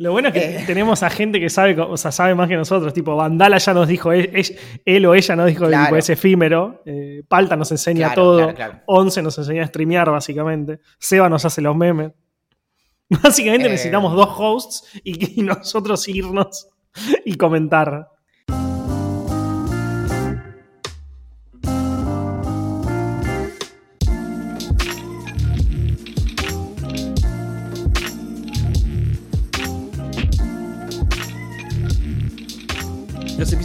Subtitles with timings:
[0.00, 0.64] Lo bueno es que Eh.
[0.66, 2.94] tenemos a gente que sabe, o sea, sabe más que nosotros.
[2.94, 5.84] Tipo, Vandala ya nos dijo, él, él- él o ella nos dijo que Claro.
[5.88, 6.82] tipo, es efímero.
[6.86, 8.36] Eh, Palta nos enseña Claro, todo.
[8.38, 8.78] claro, claro.
[8.86, 10.80] Once nos enseña a streamear, básicamente.
[10.98, 12.12] Seba nos hace los memes.
[13.22, 13.70] Básicamente Eh.
[13.72, 16.68] necesitamos dos hosts y, y nosotros irnos
[17.26, 18.08] y comentar.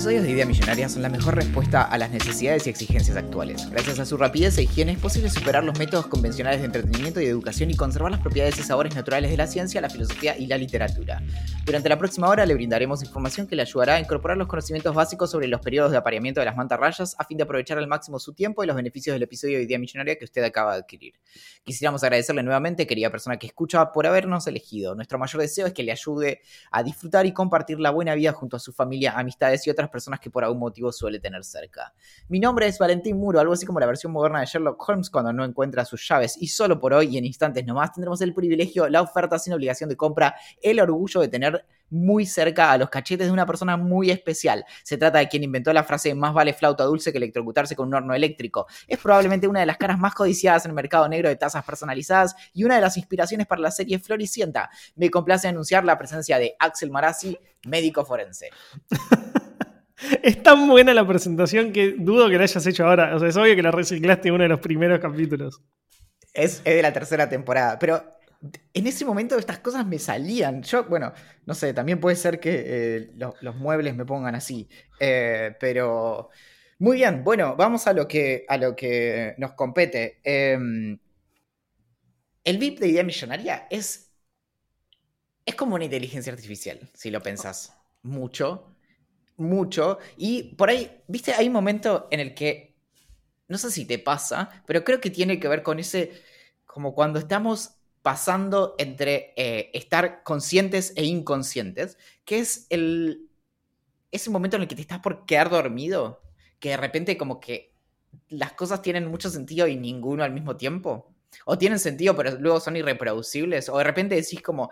[0.06, 3.68] Episodios de Idea Millonaria son la mejor respuesta a las necesidades y exigencias actuales.
[3.72, 7.26] Gracias a su rapidez e higiene es posible superar los métodos convencionales de entretenimiento y
[7.26, 10.60] educación y conservar las propiedades y sabores naturales de la ciencia, la filosofía y la
[10.60, 11.24] literatura.
[11.66, 15.32] Durante la próxima hora le brindaremos información que le ayudará a incorporar los conocimientos básicos
[15.32, 18.34] sobre los periodos de apareamiento de las mantarrayas a fin de aprovechar al máximo su
[18.34, 21.16] tiempo y los beneficios del episodio de Idea Millonaria que usted acaba de adquirir.
[21.64, 24.94] Quisiéramos agradecerle nuevamente, querida persona que escucha, por habernos elegido.
[24.94, 28.56] Nuestro mayor deseo es que le ayude a disfrutar y compartir la buena vida junto
[28.56, 31.94] a su familia, amistades y otras personas que por algún motivo suele tener cerca.
[32.28, 35.32] Mi nombre es Valentín Muro, algo así como la versión moderna de Sherlock Holmes cuando
[35.34, 38.90] no encuentra sus llaves y solo por hoy y en instantes nomás tendremos el privilegio,
[38.90, 43.28] la oferta sin obligación de compra, el orgullo de tener muy cerca a los cachetes
[43.28, 44.66] de una persona muy especial.
[44.84, 47.94] Se trata de quien inventó la frase más vale flauta dulce que electrocutarse con un
[47.94, 48.68] horno eléctrico.
[48.88, 52.36] Es probablemente una de las caras más codiciadas en el mercado negro de tazas personalizadas
[52.54, 54.70] y una de las inspiraciones para la serie Floricienta.
[54.96, 58.50] Me complace anunciar la presencia de Axel Marazzi, médico forense.
[60.24, 63.16] Es tan buena la presentación que dudo que la hayas hecho ahora.
[63.16, 65.62] O sea, es obvio que la reciclaste en uno de los primeros capítulos.
[66.34, 68.04] Es, de la tercera temporada, pero
[68.74, 70.64] en ese momento estas cosas me salían.
[70.64, 71.14] Yo, bueno,
[71.46, 72.64] no sé, también puede ser que
[72.98, 74.68] eh, lo- los muebles me pongan así,
[75.00, 76.30] eh, pero
[76.80, 77.24] muy bien.
[77.24, 80.20] Bueno, vamos a lo que, a lo que nos compete.
[80.24, 81.00] Em,
[82.44, 84.12] el VIP de idea millonaria es,
[85.46, 88.75] es como una inteligencia artificial, si lo pensás mucho,
[89.38, 90.00] mucho.
[90.18, 92.76] Y por ahí, viste, hay un momento en el que
[93.48, 96.12] no sé si te pasa, pero creo que tiene que ver con ese,
[96.66, 103.30] como cuando estamos pasando entre eh, estar conscientes e inconscientes, que es el,
[104.12, 106.22] ese momento en el que te estás por quedar dormido,
[106.60, 107.74] que de repente como que
[108.30, 111.14] las cosas tienen mucho sentido y ninguno al mismo tiempo,
[111.46, 114.70] o tienen sentido pero luego son irreproducibles, o de repente decís como,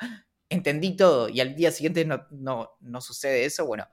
[0.50, 3.88] entendí todo y al día siguiente no, no, no sucede eso, bueno.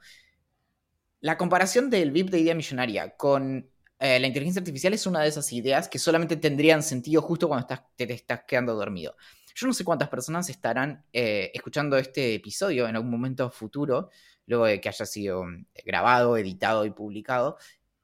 [1.21, 5.29] La comparación del VIP de idea millonaria con eh, la inteligencia artificial es una de
[5.29, 9.15] esas ideas que solamente tendrían sentido justo cuando te estás quedando dormido.
[9.55, 14.09] Yo no sé cuántas personas estarán eh, escuchando este episodio en algún momento futuro,
[14.47, 17.59] luego de que haya sido mm, grabado, editado y publicado,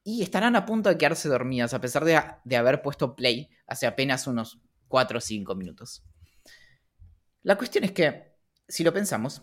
[0.05, 3.87] y estarán a punto de quedarse dormidas a pesar de, de haber puesto play hace
[3.87, 6.05] apenas unos 4 o 5 minutos.
[7.43, 8.35] La cuestión es que,
[8.69, 9.43] si lo pensamos,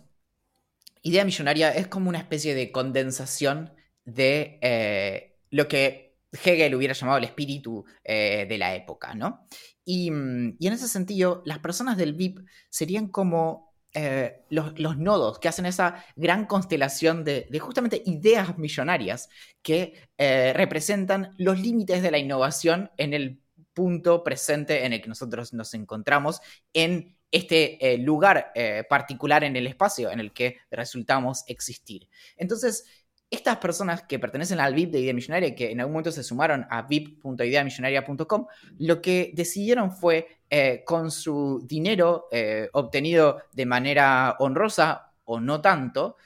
[1.06, 3.74] Idea Millonaria es como una especie de condensación
[4.06, 9.46] de eh, lo que Hegel hubiera llamado el espíritu eh, de la época, ¿no?
[9.84, 15.38] Y, mm, y, en ese sentido, las personas del VIP serían como eh, los, nodos
[15.38, 19.28] que hacen esa gran constelación de, de justamente ideas millonarias
[19.62, 23.42] que representan los límites de la innovación en el
[23.74, 26.40] punto presente en el que nosotros nos encontramos
[26.72, 32.08] en este eh, lugar eh, particular en el espacio en el que resultamos existir.
[32.36, 32.84] Entonces,
[33.28, 36.64] estas personas que pertenecen al VIP de Idea Millonaria que en algún momento se sumaron
[36.70, 38.46] a vip.ideamillonaria.com,
[38.78, 42.28] lo que decidieron fue, eh, con su dinero
[42.72, 46.16] obtenido de manera honrosa o no tanto,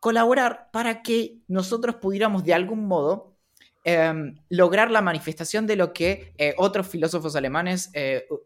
[0.00, 3.36] colaborar para que nosotros pudiéramos de algún modo
[3.84, 4.12] eh,
[4.48, 7.92] lograr la manifestación de lo que otros filósofos alemanes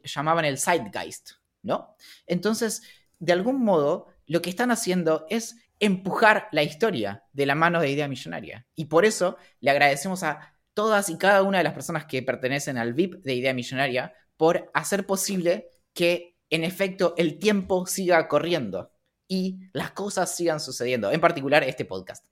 [0.04, 1.96] llamaban el Zeitgeist, ¿no?
[2.26, 2.82] Entonces,
[3.18, 7.90] de algún modo, lo que están haciendo es empujar la historia de la mano de
[7.90, 8.66] Idea Millonaria.
[8.74, 12.78] Y por eso le agradecemos a todas y cada una de las personas que pertenecen
[12.78, 18.90] al VIP de Idea Millonaria por hacer posible que, en efecto, el tiempo siga corriendo
[19.28, 22.24] y las cosas sigan sucediendo, en particular este podcast.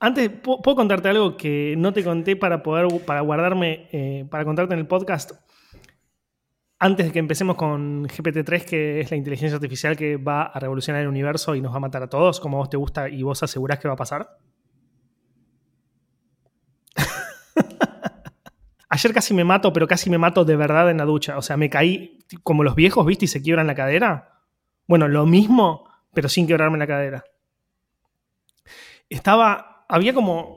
[0.00, 4.74] Antes, ¿puedo contarte algo que no te conté para poder, para guardarme, eh, para contarte
[4.74, 5.32] en el podcast?
[6.78, 11.00] Antes de que empecemos con GPT-3, que es la inteligencia artificial que va a revolucionar
[11.00, 13.42] el universo y nos va a matar a todos, como vos te gusta y vos
[13.42, 14.36] asegurás que va a pasar.
[18.90, 21.38] Ayer casi me mato, pero casi me mato de verdad en la ducha.
[21.38, 23.24] O sea, me caí como los viejos, ¿viste?
[23.24, 24.42] Y se quiebran la cadera.
[24.86, 27.24] Bueno, lo mismo, pero sin quebrarme la cadera.
[29.08, 29.84] Estaba.
[29.88, 30.55] Había como.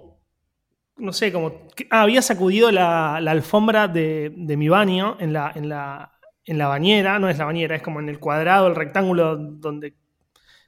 [0.99, 1.67] No sé, como.
[1.89, 6.13] Ah, había sacudido la, la alfombra de, de, mi baño en la, en, la,
[6.45, 7.19] en la bañera.
[7.19, 9.95] No es la bañera, es como en el cuadrado, el rectángulo donde.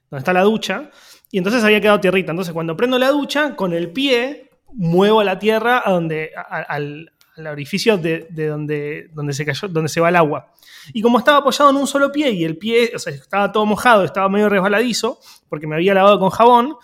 [0.10, 0.90] donde está la ducha,
[1.32, 2.32] y entonces había quedado tierrita.
[2.32, 7.12] Entonces cuando prendo la ducha, con el pie muevo la tierra a donde, al,
[7.50, 10.54] orificio de, donde, donde, se cayó, donde se va el agua.
[10.94, 13.66] Y como estaba apoyado en un solo pie y el pie, o sea, estaba todo
[13.66, 15.20] mojado, estaba medio resbaladizo,
[15.50, 16.76] porque me había lavado con jabón,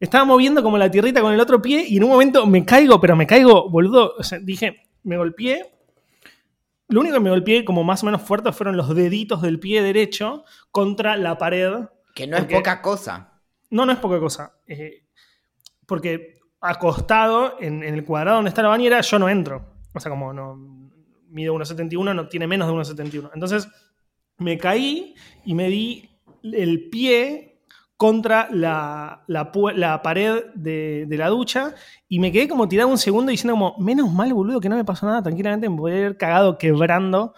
[0.00, 3.00] estaba moviendo como la tierrita con el otro pie y en un momento me caigo,
[3.00, 4.14] pero me caigo, boludo.
[4.18, 5.70] O sea, dije, me golpeé.
[6.88, 9.82] Lo único que me golpeé como más o menos fuerte fueron los deditos del pie
[9.82, 11.72] derecho contra la pared.
[12.14, 13.40] Que no es poca cosa.
[13.70, 14.54] No, no es poca cosa.
[14.66, 15.04] Eh,
[15.86, 19.74] porque acostado en, el cuadrado donde está la bañera, yo no entro.
[19.92, 20.56] O sea, como no
[21.28, 23.30] mido 1,71, no tiene menos de 1,71.
[23.34, 23.68] Entonces
[24.38, 25.14] me caí
[25.44, 26.08] y me di
[26.42, 27.53] el pie
[27.96, 29.24] contra la,
[30.02, 31.74] pared de, la ducha
[32.08, 34.84] y me quedé como tirado un segundo diciendo como, menos mal, boludo, que no me
[34.84, 37.34] pasó nada, tranquilamente me podía haber cagado quebrando.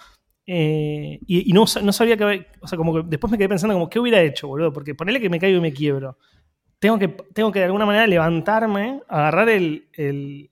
[0.46, 3.98] Eh, y, no, sabía que, o sea, como que después me quedé pensando como, ¿qué
[3.98, 4.72] hubiera hecho, boludo?
[4.72, 6.18] Porque ponele que me caigo y me quiebro.
[6.78, 10.50] Tengo que, tengo que de alguna manera levantarme, agarrar el, el,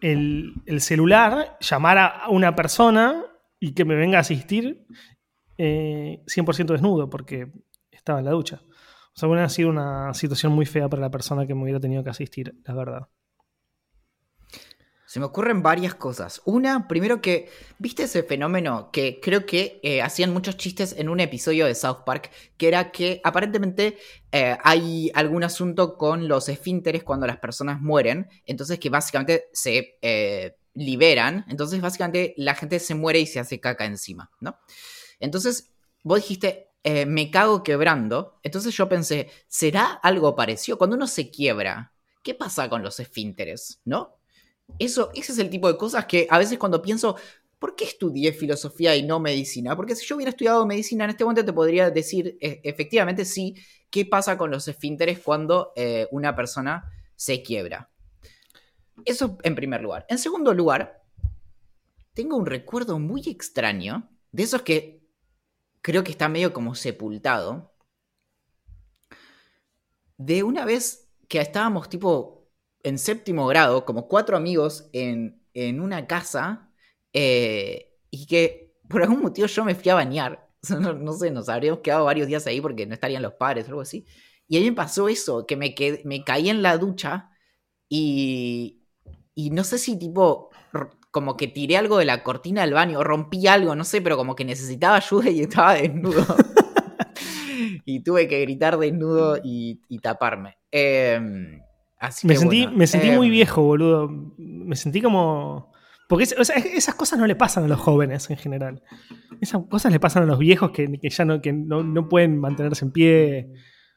[0.00, 3.24] el, celular, llamar a una persona
[3.60, 4.86] y que me venga a asistir
[5.58, 7.48] 100% eh, desnudo, porque
[8.08, 8.62] estaba en la ducha.
[8.64, 12.02] O sea, hubiera sido una situación muy fea para la persona que me hubiera tenido
[12.02, 13.08] que asistir, la verdad.
[15.06, 16.42] Se me ocurren varias cosas.
[16.44, 21.20] Una, primero que, ¿viste ese fenómeno que creo que eh, hacían muchos chistes en un
[21.20, 22.30] episodio de South Park?
[22.56, 23.98] Que era que aparentemente
[24.32, 28.28] eh, hay algún asunto con los esfínteres cuando las personas mueren.
[28.44, 31.46] Entonces que básicamente se eh, liberan.
[31.48, 34.58] Entonces básicamente la gente se muere y se hace caca encima, ¿no?
[35.20, 35.72] Entonces
[36.04, 38.38] vos dijiste, me cago quebrando.
[38.42, 40.78] Entonces yo pensé, ¿será algo parecido?
[40.78, 41.92] Cuando uno se quiebra,
[42.22, 43.80] ¿qué pasa con los esfínteres?
[43.84, 44.18] ¿No?
[44.78, 47.16] Eso, ese es el tipo de cosas que a veces cuando pienso,
[47.58, 49.74] ¿por qué estudié filosofía y no medicina?
[49.74, 53.54] Porque si yo hubiera estudiado medicina en este momento te podría decir e, efectivamente sí,
[53.90, 56.84] qué pasa con los esfínteres cuando eh, una persona
[57.16, 57.90] se quiebra.
[59.04, 60.06] Eso en primer lugar.
[60.08, 61.02] En segundo lugar,
[62.12, 64.97] tengo un recuerdo muy extraño, de esos que
[65.88, 67.74] creo que está medio como sepultado,
[70.18, 72.50] de una vez que estábamos tipo
[72.82, 75.40] en séptimo grado, como cuatro amigos en,
[75.80, 76.70] una casa,
[77.14, 80.46] eh, y que por algún motivo yo me fui a bañar.
[80.68, 83.80] No, sé, nos habríamos quedado varios días ahí porque no estarían los padres o algo
[83.80, 84.04] así.
[84.46, 85.74] Y a me pasó eso, que me,
[86.04, 87.30] me caí en la ducha
[87.88, 88.84] y,
[89.34, 90.50] y no sé si tipo
[91.10, 94.34] como que tiré algo de la cortina del baño, rompí algo, no sé, pero como
[94.34, 96.24] que necesitaba ayuda y estaba desnudo.
[97.84, 100.58] y tuve que gritar desnudo y, y taparme.
[100.70, 101.60] Eh,
[102.22, 104.08] me sentí, me sentí muy em, viejo, boludo.
[104.36, 105.72] Me sentí como.
[106.08, 108.82] Porque esas cosas no le pasan a los jóvenes en general.
[109.40, 112.92] Esas cosas le pasan a los viejos que, ya no, que no, pueden mantenerse en
[112.92, 113.52] pie.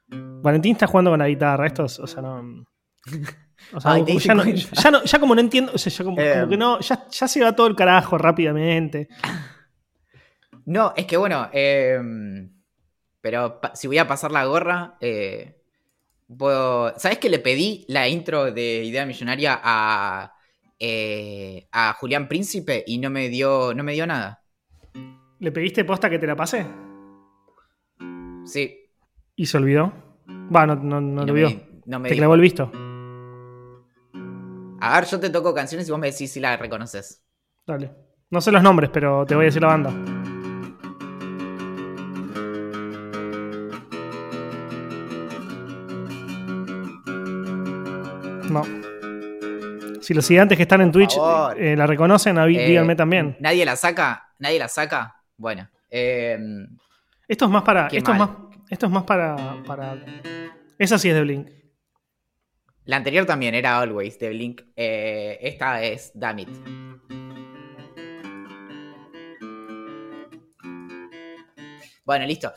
[0.09, 1.67] Valentín está jugando con la guitarra.
[1.67, 2.65] Esto, o sea, no.
[3.73, 3.97] O sea,
[5.03, 6.49] ya, como no entiendo, o sea, ya como, que em.
[6.57, 9.07] no, ya, se va todo el carajo rápidamente.
[10.65, 12.51] No, es que bueno, em,
[13.19, 15.61] pero si voy a pasar la gorra, eh,
[16.97, 20.33] ¿Sabes que le pedí la intro de Idea Millonaria a,
[20.79, 24.41] eh, a Julián Príncipe y no me dio, no me dio nada?
[25.39, 26.65] ¿Le pediste posta que te la pase?
[28.45, 28.77] Sí.
[29.35, 29.91] ¿Y se olvidó?
[30.55, 31.49] Va, no, no, lo vio.
[32.03, 32.71] te clavó el visto.
[34.83, 37.23] A ver, yo te toco canciones y vos me decís si la reconoces.
[37.67, 37.91] Dale.
[38.31, 39.91] No sé los nombres, pero te voy a decir la banda.
[48.49, 48.63] No.
[50.01, 51.15] Si los gigantes que están en Twitch
[51.57, 53.37] eh, la reconocen, eh, díganme también.
[53.39, 54.29] ¿Nadie la saca?
[54.39, 55.15] ¿Nadie la saca?
[55.37, 55.69] Bueno.
[55.91, 56.67] Em,
[57.27, 57.87] esto es más para.
[57.87, 58.29] Esto es más,
[58.67, 59.95] esto es más para, para.
[60.79, 61.60] Esa sí es de Blink.
[62.85, 64.61] La anterior también era Always de Blink.
[64.75, 66.45] Eh, esta es Damn
[72.03, 72.51] Bueno, listo.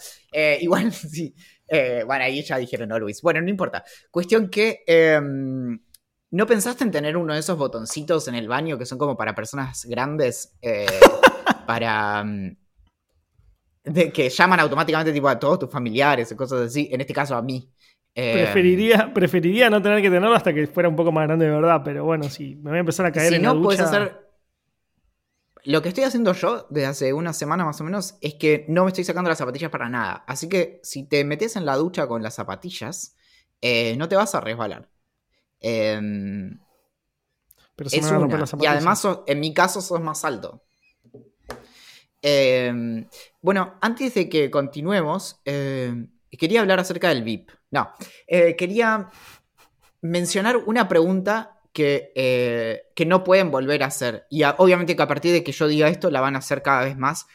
[0.60, 1.34] igual, sí.
[1.68, 3.22] Eh, bueno, ahí ya dijeron Always.
[3.22, 3.84] Bueno, no importa.
[4.10, 4.82] Cuestión que.
[4.86, 5.78] Em,
[6.30, 9.34] ¿No pensaste en tener uno de esos botoncitos en el baño que son como para
[9.34, 10.56] personas grandes?
[10.62, 10.86] Eh,
[11.66, 12.20] para.
[12.20, 12.56] Em,
[13.84, 16.88] de, que llaman automáticamente tipo a todos tus familiares o cosas así.
[16.90, 17.70] En este caso a mí.
[18.14, 21.82] Preferiría, preferiría no tener que tenerlo hasta que fuera un poco más grande de verdad,
[21.84, 23.64] pero bueno, si me voy a empezar a caer en no, la ducha...
[23.64, 24.24] puedes hacer
[25.64, 28.84] lo que estoy haciendo yo desde hace una semana más o menos es que no
[28.84, 30.24] me estoy sacando las zapatillas para nada.
[30.26, 33.16] Así que si te metes en la ducha con las zapatillas,
[33.62, 34.90] eh, no te vas a resbalar.
[35.60, 36.60] Em,
[37.74, 38.46] Pero es una.
[38.60, 40.62] Y además, en mi caso, sos más alto.
[42.20, 43.06] Em,
[43.40, 47.50] bueno, antes de que continuemos, em, quería hablar acerca del VIP.
[47.70, 47.92] No,
[48.26, 49.10] eh, quería
[50.00, 54.26] mencionar una pregunta que, eh, que, no pueden volver a hacer.
[54.30, 56.84] Y obviamente que a partir de que yo diga esto, la van a hacer cada
[56.84, 57.26] vez más.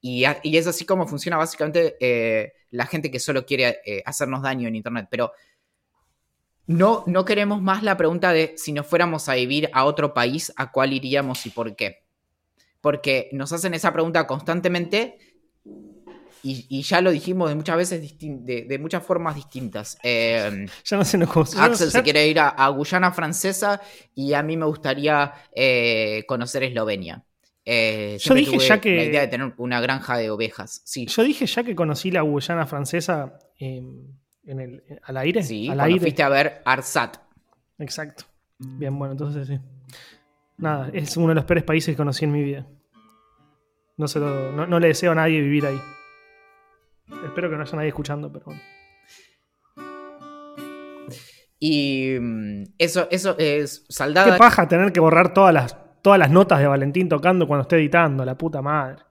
[0.00, 4.76] Y, es así como funciona básicamente eh, la gente que solo quiere hacernos daño en
[4.76, 5.08] Internet.
[5.10, 5.32] Pero
[6.66, 10.52] no, no queremos más la pregunta de si nos fuéramos a vivir a otro país,
[10.56, 12.04] a cuál iríamos y por qué.
[12.80, 15.18] Porque nos hacen esa pregunta constantemente
[16.42, 19.98] y, ya lo dijimos de muchas veces, de, muchas formas distintas.
[20.02, 21.18] Eh, ya no sé
[21.58, 23.80] Axel se quiere ir a, Guyana Francesa
[24.14, 27.24] y a mí me gustaría eh, conocer Eslovenia.
[27.64, 28.94] Eh, yo dije ya que.
[28.94, 30.82] La idea de tener una granja de ovejas.
[30.84, 31.06] Sí.
[31.06, 34.14] Yo dije ya que conocí la Guyana Francesa en
[34.46, 35.42] el, al aire.
[35.42, 36.00] Sí, al aire.
[36.00, 37.16] fuiste a ver Arsat.
[37.78, 38.24] Exacto.
[38.58, 39.58] Bien, bueno, entonces sí.
[40.58, 42.66] Nada, es uno de los peores países que conocí en mi vida.
[43.96, 45.78] No, se no le deseo a nadie vivir ahí.
[47.24, 48.60] Espero que no haya nadie escuchando, pero bueno.
[51.58, 54.32] Y mm, eso, eso es saldada.
[54.32, 57.76] Qué paja tener que borrar todas las, todas las notas de Valentín tocando cuando esté
[57.76, 59.02] editando, la puta madre.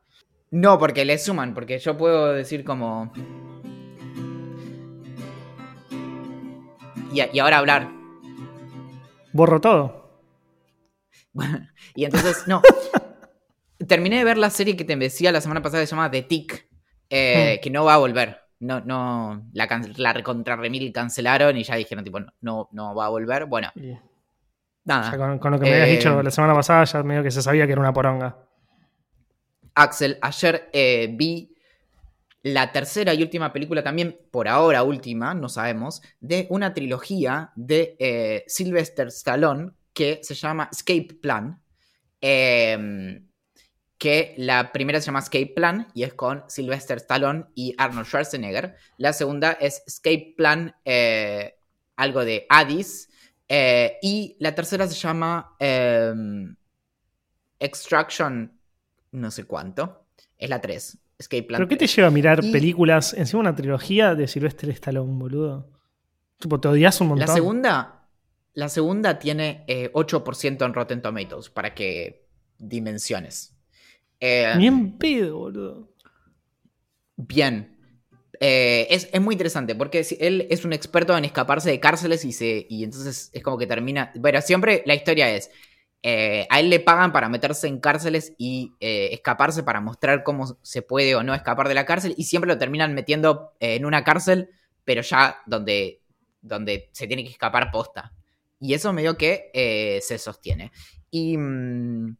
[0.52, 3.12] No, porque le suman, porque yo puedo decir como.
[7.12, 7.90] Y, y ahora hablar.
[9.34, 10.22] Borro todo.
[11.96, 12.62] y entonces, no.
[13.88, 16.22] Terminé de ver la serie que te decía la semana pasada que se llama The
[16.22, 16.70] Tick.
[17.10, 18.42] Eh, que no va a volver.
[18.60, 23.10] No, no, la, la recontra remil cancelaron y ya dijeron, tipo, no, no va a
[23.10, 23.46] volver.
[23.46, 23.72] Bueno,
[24.86, 25.40] nada.
[25.40, 27.66] con, lo que me habías dicho eh, la semana pasada, ya medio que se sabía
[27.66, 28.38] que era una poronga.
[29.76, 31.54] Axel, ayer eh, vi
[32.44, 38.44] la tercera y última película, también por ahora última, no sabemos, de una trilogía de
[38.48, 41.62] Sylvester Stallone que se llama Escape Plan.
[42.22, 43.22] Eh,
[43.98, 48.75] que la primera se llama Escape Plan y es con Sylvester Stallone y Arnold Schwarzenegger.
[48.98, 51.56] La segunda es Escape Plan, eh,
[51.96, 53.10] algo de Addis.
[53.48, 56.56] Eh, y la tercera se llama em,
[57.60, 58.52] Extraction,
[59.12, 60.06] no sé cuánto.
[60.38, 60.98] Es la 3.
[61.18, 61.60] Escape Plan.
[61.60, 65.70] ¿Pero qué te lleva a mirar películas encima una trilogía de Sylvester Stallone, boludo?
[66.38, 67.28] Tipo, te odias un montón.
[67.28, 68.08] La segunda,
[68.54, 73.55] la segunda tiene 8% eh, en Rotten Tomatoes, para que dimensiones.
[74.20, 75.90] Eh, bien pedo, boludo.
[77.16, 77.72] Bien.
[78.40, 82.68] Eh, es, muy interesante porque él es un experto en escaparse de cárceles y, se,
[82.70, 84.12] y entonces es como que termina.
[84.22, 85.50] Pero siempre la historia es:
[86.04, 90.82] eh, a él le pagan para meterse en cárceles y escaparse para mostrar cómo se
[90.82, 94.50] puede o no escapar de la cárcel y siempre lo terminan metiendo en una cárcel,
[94.84, 96.02] pero ya donde,
[96.42, 98.14] donde se tiene que escapar posta.
[98.60, 100.72] Y eso medio que se sostiene.
[101.10, 101.38] Y.
[101.38, 102.18] Mm,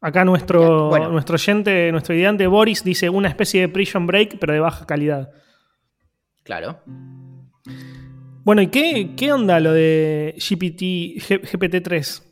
[0.00, 4.60] Acá nuestro, nuestro oyente, nuestro ideante Boris dice una especie de prison break, pero de
[4.60, 5.30] baja calidad.
[6.42, 6.80] Claro.
[8.42, 12.22] Bueno, ¿y qué, onda lo de GPT, GPT-3?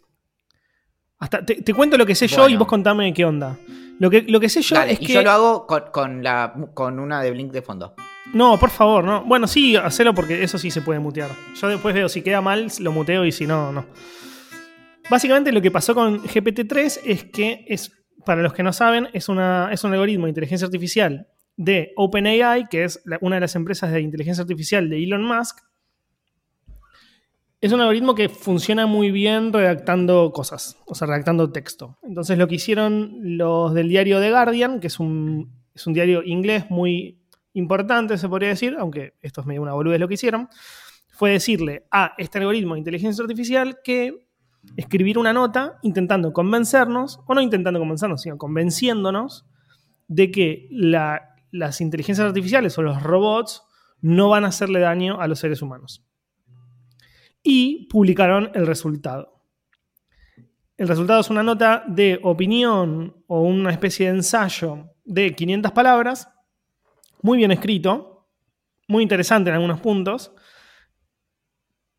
[1.19, 3.59] Hasta, te, cuento lo que sé yo y vos contame qué onda.
[3.99, 5.13] Lo que, lo que sé yo es y que.
[5.13, 7.95] yo lo hago con, la, con una de Blink de fondo.
[8.33, 9.25] No, por favor, no.
[9.25, 11.31] Bueno, sí, hacelo porque eso sí se puede mutear.
[11.61, 13.87] Yo después veo si queda mal, lo muteo y si no, no.
[15.11, 17.93] Básicamente lo que pasó con GPT-3 es que, es,
[18.27, 23.03] para los que no saben, es, un algoritmo de inteligencia artificial de OpenAI, que es
[23.23, 25.61] una de las empresas de inteligencia artificial de Elon Musk.
[27.61, 31.99] Es un algoritmo que funciona muy bien redactando cosas, o sea, redactando texto.
[32.03, 36.23] Entonces lo que hicieron los del diario The Guardian, que es un, es un diario
[36.23, 37.19] inglés muy
[37.55, 40.49] importante, se podría decir, aunque esto es medio una boludez lo que hicieron,
[41.09, 44.28] fue decirle a este algoritmo de inteligencia artificial que
[44.77, 49.47] escribir una nota intentando convencernos, o no intentando convencernos, sino convenciéndonos
[50.07, 53.63] de que las inteligencias artificiales o los robots
[54.01, 56.05] no van a hacerle daño a los seres humanos.
[57.43, 59.43] Y publicaron el resultado.
[60.77, 66.29] El resultado es una nota de opinión o una especie de ensayo de 500 palabras,
[67.21, 68.29] muy bien escrito,
[68.87, 70.33] muy interesante en algunos puntos,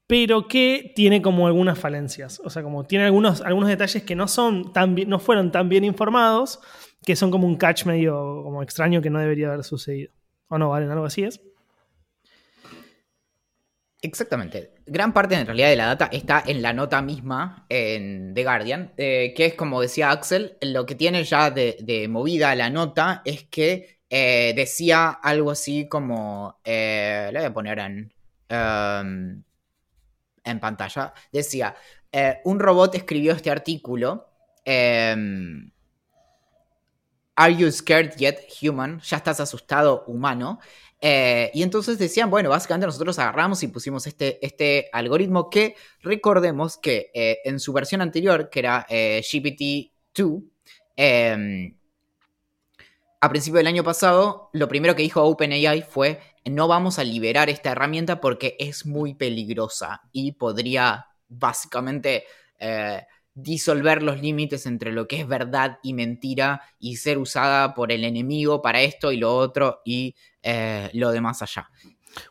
[0.10, 2.42] pero que tiene como algunas falencias.
[2.44, 5.84] O sea, como tiene algunos, algunos detalles que no, son tan no fueron tan bien
[5.84, 6.60] informados,
[7.06, 10.12] que son como un catch medio como extraño que no debería haber sucedido.
[10.48, 10.90] ¿O no, Valen?
[10.90, 11.40] ¿Algo así es?
[14.02, 14.72] Exactamente.
[14.88, 18.94] Gran parte en realidad de la data está en la nota misma en The Guardian,
[18.98, 23.44] eh, que es como decía Axel, lo que tiene ya de, movida la nota es
[23.44, 28.12] que eh, decía algo así como, eh, le voy a poner en...
[28.50, 29.44] Em,
[30.52, 31.76] en pantalla, decía,
[32.12, 34.28] eh, un robot escribió este artículo
[34.66, 35.72] em,
[37.36, 39.00] Are you scared yet human?
[39.00, 40.60] Ya estás asustado humano.
[41.00, 46.78] Eh, y entonces decían, bueno, básicamente nosotros agarramos y pusimos este, este algoritmo que recordemos
[46.78, 50.44] que eh, en su versión anterior, que era eh, GPT-2,
[50.98, 51.78] em,
[53.22, 57.50] a principio del año pasado, lo primero que dijo OpenAI fue, no vamos a liberar
[57.50, 62.24] esta herramienta porque es muy peligrosa y podría básicamente
[63.44, 68.04] disolver los límites entre lo que es verdad y mentira y ser usada por el
[68.04, 71.70] enemigo para esto y lo otro y eh, lo de más allá.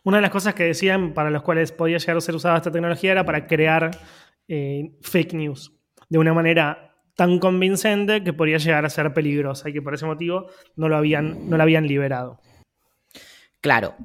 [0.05, 2.71] Una de las cosas que decían para las cuales podía llegar a ser usada esta
[2.73, 3.91] tecnología era para crear
[4.49, 5.73] eh, fake news
[6.09, 10.07] de una manera tan convincente que podría llegar a ser peligrosa y que por ese
[10.07, 10.47] motivo
[10.77, 12.41] no lo habían, no lo habían liberado.
[13.61, 13.97] Claro.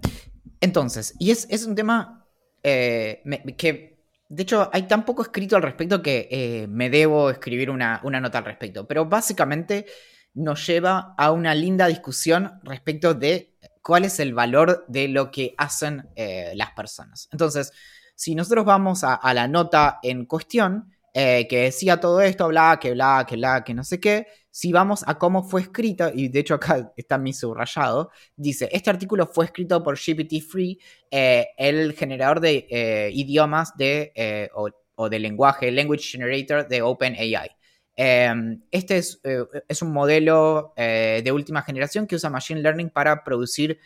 [0.62, 2.26] Entonces, y es, un tema
[2.64, 3.22] eh,
[3.58, 3.94] que
[4.30, 8.40] de hecho, hay tan poco escrito al respecto que eh, me debo escribir una, nota
[8.40, 8.88] al respecto.
[8.88, 9.86] Pero básicamente
[10.34, 15.54] nos lleva a una linda discusión respecto de cuál es el valor de lo que
[15.58, 17.28] hacen eh, las personas.
[17.32, 17.72] Entonces,
[18.16, 23.24] si nosotros vamos a, la nota en cuestión, que decía todo esto, bla, que bla,
[23.28, 26.54] que bla, que no sé qué, si vamos a cómo fue escrito, y de hecho
[26.54, 30.78] acá está mi subrayado, dice, este artículo fue escrito por GPT-3,
[31.10, 37.50] eh, el generador de eh, idiomas de, eh, o, de lenguaje, Language Generator de OpenAI.
[37.96, 39.20] Em, este es,
[39.68, 43.80] es, un modelo de última generación que usa Machine Learning para producir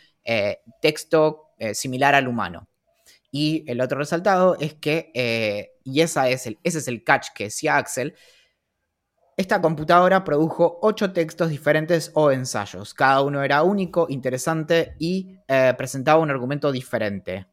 [0.82, 2.68] texto similar al humano.
[3.32, 7.44] Y el otro resaltado es que, y esa es el, ese es el catch que
[7.44, 8.14] decía Axel,
[9.38, 12.92] esta computadora produjo ocho textos diferentes o ensayos.
[12.92, 17.46] Cada uno era único, interesante y eh, presentaba un argumento diferente.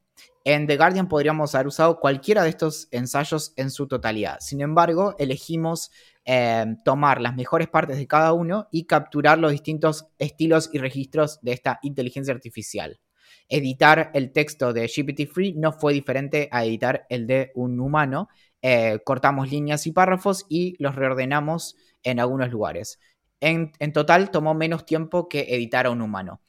[0.44, 4.39] En The Guardian podríamos haber usado cualquiera de estos ensayos en su totalidad.
[4.39, 5.92] Sin embargo, elegimos
[6.25, 11.39] eh, tomar las mejores partes de cada uno y capturar los distintos estilos y registros
[11.44, 13.00] de esta inteligencia artificial.
[13.48, 18.27] Editar el texto de GPT-3 no fue diferente a editar el de un humano,
[18.68, 23.00] eh, cortamos líneas y párrafos y los reordenamos en algunos lugares.
[23.40, 26.42] En, total tomó menos tiempo que editar a un humano.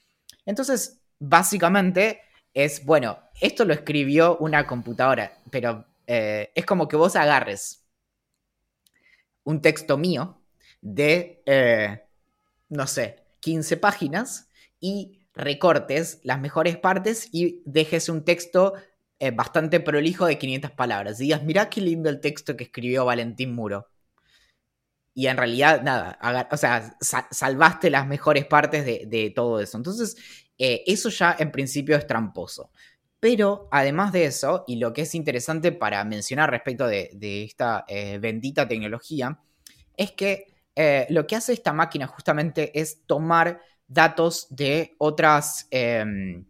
[0.46, 2.22] Entonces, básicamente
[2.54, 7.84] es, bueno, esto lo escribió una computadora, pero eh, es como que vos agarres
[9.44, 10.40] un texto mío
[10.80, 12.02] de, eh,
[12.70, 14.48] no sé, 15 páginas
[14.80, 18.72] y recortes las mejores partes y dejes un texto
[19.18, 21.20] eh, bastante prolijo de 500 palabras.
[21.20, 23.88] Y digas, mirá qué lindo el texto que escribió Valentín Muro.
[25.14, 26.18] Y en realidad, nada,
[26.50, 29.78] o sea, salvaste las mejores partes de, todo eso.
[29.78, 30.16] Entonces,
[30.58, 32.70] eh, eso ya en principio es tramposo.
[33.18, 38.18] Pero además de eso, y lo que es interesante para mencionar respecto de, esta eh,
[38.18, 39.40] bendita tecnología,
[39.96, 40.54] es que
[41.08, 46.44] lo que hace esta máquina justamente es tomar datos de otras em,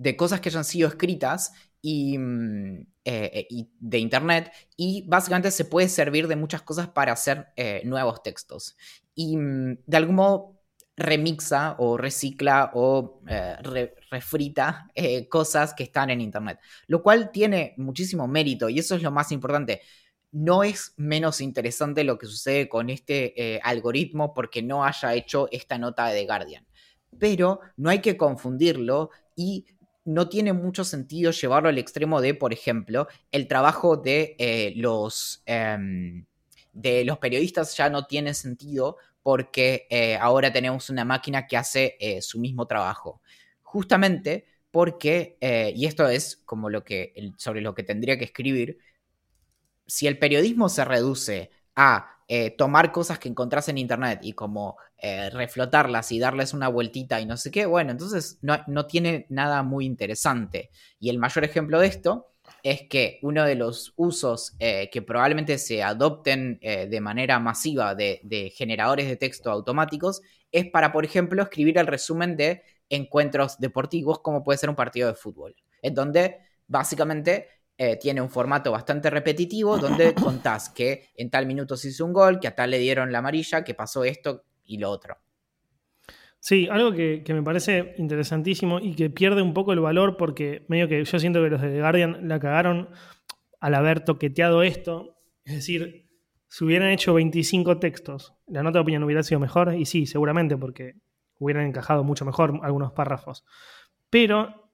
[0.00, 5.90] de cosas que hayan sido escritas mm, eh, y, de internet y básicamente se puede
[5.90, 8.76] servir de muchas cosas para hacer eh, nuevos textos.
[9.14, 10.56] Y mm, de algún modo
[10.96, 13.56] remixa o recicla o eh,
[14.10, 14.88] refrita
[15.30, 19.32] cosas que están en internet, lo cual tiene muchísimo mérito y eso es lo más
[19.32, 19.82] importante.
[20.32, 25.76] No es menos interesante lo que sucede con este algoritmo porque no haya hecho esta
[25.78, 26.66] nota de The Guardian.
[27.18, 29.64] Pero no hay que confundirlo y
[30.04, 35.42] no tiene mucho sentido llevarlo al extremo de, por ejemplo, el trabajo de, eh, los,
[35.46, 36.26] em,
[36.72, 41.96] de los periodistas ya no tiene sentido porque eh, ahora tenemos una máquina que hace
[42.00, 43.20] eh, su mismo trabajo.
[43.62, 45.36] Justamente porque,
[45.74, 48.78] y esto es como lo que, sobre lo que tendría que escribir,
[49.86, 52.18] si el periodismo se reduce a
[52.56, 57.26] tomar cosas que encontrás en internet y como eh, reflotarlas y darles una vueltita y
[57.26, 60.70] no sé qué, bueno, entonces no, tiene nada muy interesante.
[60.98, 62.26] Y el mayor ejemplo de esto
[62.62, 68.20] es que uno de los usos eh, que probablemente se adopten de manera masiva de,
[68.24, 74.18] de, generadores de texto automáticos es para, por ejemplo, escribir el resumen de encuentros deportivos
[74.20, 77.48] como puede ser un partido de fútbol, en donde básicamente
[77.82, 82.12] eh, tiene un formato bastante repetitivo donde contás que en tal minuto se hizo un
[82.12, 85.16] gol, que a tal le dieron la amarilla, que pasó esto y lo otro.
[86.38, 90.88] Sí, algo que, me parece interesantísimo y que pierde un poco el valor porque medio
[90.88, 92.88] que yo siento que los de The Guardian la cagaron
[93.60, 95.18] al haber toqueteado esto.
[95.44, 96.08] Es decir,
[96.48, 100.56] si hubieran hecho 25 textos, la nota de opinión hubiera sido mejor, y sí, seguramente,
[100.56, 100.94] porque
[101.38, 103.44] hubieran encajado mucho mejor algunos párrafos.
[104.08, 104.72] Pero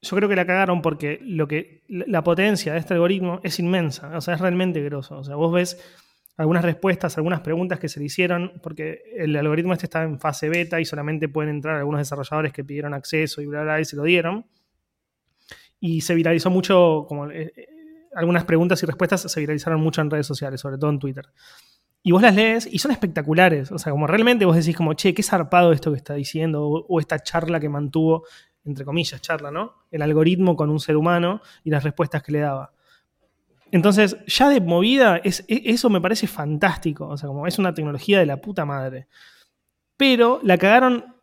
[0.00, 4.16] yo creo que la cagaron porque lo que, la potencia de este algoritmo es inmensa,
[4.16, 5.18] o sea, es realmente grosso.
[5.18, 5.78] O sea, vos ves
[6.36, 10.48] algunas respuestas, algunas preguntas que se le hicieron, porque el algoritmo este está en fase
[10.48, 13.96] beta y solamente pueden entrar algunos desarrolladores que pidieron acceso y bla, bla, y se
[13.96, 14.46] lo dieron.
[15.78, 17.66] Y se viralizó mucho, como eh, eh,
[18.14, 21.26] algunas preguntas y respuestas se viralizaron mucho en redes sociales, sobre todo en Twitter.
[22.06, 23.72] Y vos las lees y son espectaculares.
[23.72, 27.00] O sea, como realmente vos decís como, che, qué zarpado esto que está diciendo, o,
[27.00, 28.24] esta charla que mantuvo,
[28.64, 29.72] entre comillas, charla, ¿no?
[29.90, 32.72] El algoritmo con un ser humano y las respuestas que le daba.
[33.74, 37.08] Entonces, ya de movida, e, eso me parece fantástico.
[37.08, 39.08] O sea, como es una tecnología de la puta madre.
[39.96, 41.16] Pero la cagaron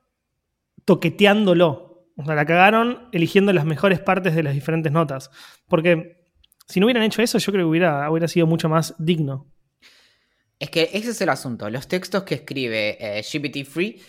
[0.84, 2.10] toqueteándolo.
[2.18, 5.32] O sea, la cagaron eligiendo las mejores partes de las diferentes notas.
[5.70, 6.26] Porque
[6.68, 9.50] si no hubieran hecho eso, yo creo que hubiera, hubiera sido mucho más digno.
[10.60, 11.70] Es que ese es el asunto.
[11.70, 14.02] Los textos que escribe eh, GPT-Free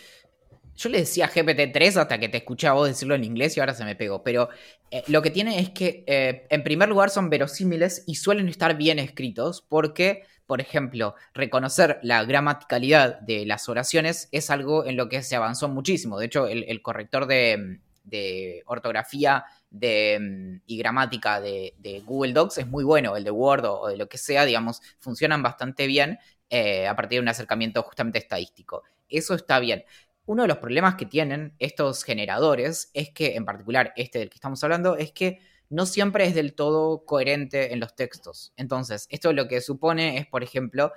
[0.77, 3.75] yo le decía GPT-3 hasta que te escuché a vos decirlo en inglés y ahora
[3.75, 4.23] se me pegó.
[4.23, 4.49] Pero
[4.91, 8.77] eh, lo que tiene es que, eh, en primer lugar, son verosímiles y suelen estar
[8.77, 15.09] bien escritos porque, por ejemplo, reconocer la gramaticalidad de las oraciones es algo en lo
[15.09, 16.19] que se avanzó muchísimo.
[16.19, 23.17] De hecho, el, corrector de, ortografía y gramática de, Google Docs es muy bueno.
[23.17, 27.19] El de Word o, de lo que sea, digamos, funcionan bastante bien eh, a partir
[27.19, 28.83] de un acercamiento justamente estadístico.
[29.09, 29.85] Eso está bien
[30.27, 34.37] uno de los problemas que tienen estos generadores es que, en particular este del que
[34.37, 38.53] estamos hablando, es que no siempre es del todo coherente en los textos.
[38.57, 40.93] Entonces, esto lo que supone es, por ejemplo,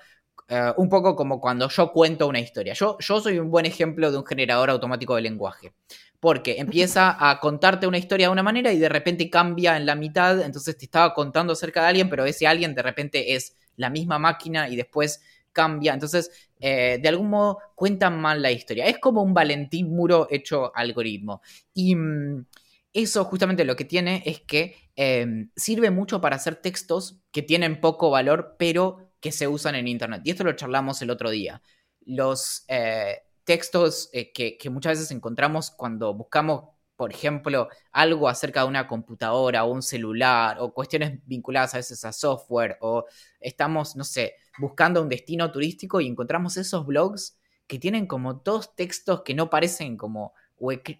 [0.47, 2.73] eh, un poco como cuando yo cuento una historia.
[2.73, 5.73] Yo, yo soy un buen ejemplo de un generador automático de lenguaje.
[6.19, 9.95] Porque empieza a contarte una historia de una manera y de repente cambia en la
[9.95, 10.41] mitad.
[10.41, 14.19] Entonces te estaba contando acerca de alguien, pero ese alguien de repente es la misma
[14.19, 15.93] máquina y después cambia.
[15.93, 18.87] Entonces, eh, de algún modo cuentan mal la historia.
[18.87, 21.43] Es como un Valentín Muro hecho algoritmo.
[21.75, 22.43] Y mm,
[22.91, 27.79] eso justamente lo que tiene es que em, sirve mucho para hacer textos que tienen
[27.79, 30.23] poco valor, pero que se usan en Internet.
[30.25, 31.61] Y esto lo charlamos el otro día.
[32.01, 38.61] Los eh, textos eh, que, que muchas veces encontramos cuando buscamos por ejemplo, algo acerca
[38.61, 43.05] de una computadora o un celular o cuestiones vinculadas a veces a software o
[43.39, 48.75] estamos, no sé, buscando un destino turístico y encontramos esos blogs que tienen como dos
[48.75, 50.33] textos que no parecen como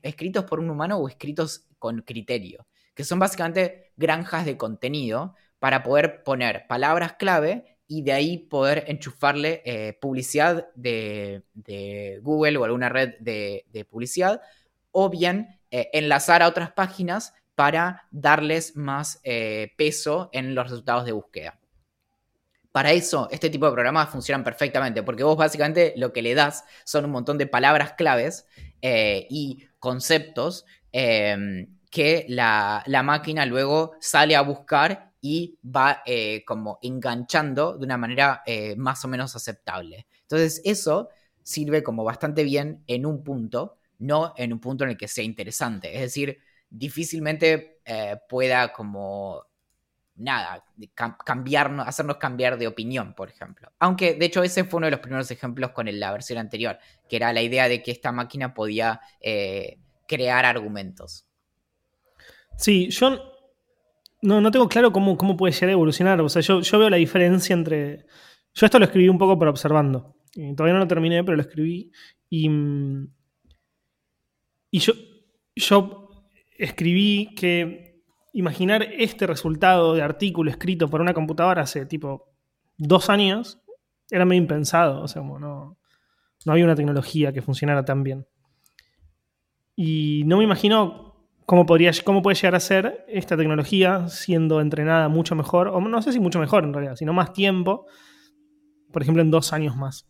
[0.02, 5.84] escritos por un humano o escritos con criterio, que son básicamente granjas de contenido para
[5.84, 11.44] poder poner palabras clave y de ahí poder enchufarle eh, publicidad de,
[12.22, 14.42] Google o alguna red de, publicidad,
[14.92, 21.04] o bien eh, enlazar a otras páginas para darles más eh, peso en los resultados
[21.04, 21.60] de búsqueda.
[22.72, 26.64] Para eso, este tipo de programas funcionan perfectamente, porque vos básicamente lo que le das
[26.86, 28.48] son un montón de palabras claves
[28.82, 36.04] eh, y conceptos em, que la, máquina luego sale a buscar y va
[36.46, 38.44] como enganchando de una manera
[38.78, 40.08] más o menos aceptable.
[40.22, 41.10] Entonces, eso
[41.44, 45.24] sirve como bastante bien en un punto, no en un punto en el que sea
[45.24, 45.94] interesante.
[45.94, 47.82] Es decir, difícilmente
[48.28, 49.46] pueda como
[50.16, 50.64] nada,
[51.26, 53.72] cambiarnos, hacernos cambiar de opinión, por ejemplo.
[53.80, 56.80] Aunque, de hecho, ese fue uno de los primeros ejemplos con la versión anterior,
[57.10, 61.26] que era la idea de que esta máquina podía eh, crear argumentos.
[62.58, 63.20] Sí, yo
[64.22, 66.22] no, no tengo claro cómo, cómo, puede llegar a evolucionar.
[66.22, 68.06] O sea, yo, yo, veo la diferencia entre.
[68.54, 70.16] Yo esto lo escribí un poco por observando.
[70.56, 71.92] todavía no lo terminé, pero lo escribí.
[72.30, 72.50] Y.
[74.76, 74.92] Y yo,
[75.56, 76.10] yo
[76.58, 82.34] escribí que imaginar este resultado de artículo escrito por una computadora hace tipo
[82.78, 83.62] dos años
[84.12, 85.02] era medio impensado.
[85.02, 85.78] O sea, como no,
[86.46, 88.28] no había una tecnología que funcionara tan bien.
[89.78, 95.08] Y no me imagino cómo, podría, cómo puede llegar a ser esta tecnología siendo entrenada
[95.08, 97.86] mucho mejor, o no sé si mucho mejor en realidad, sino más tiempo,
[98.92, 100.06] por ejemplo, en dos años más.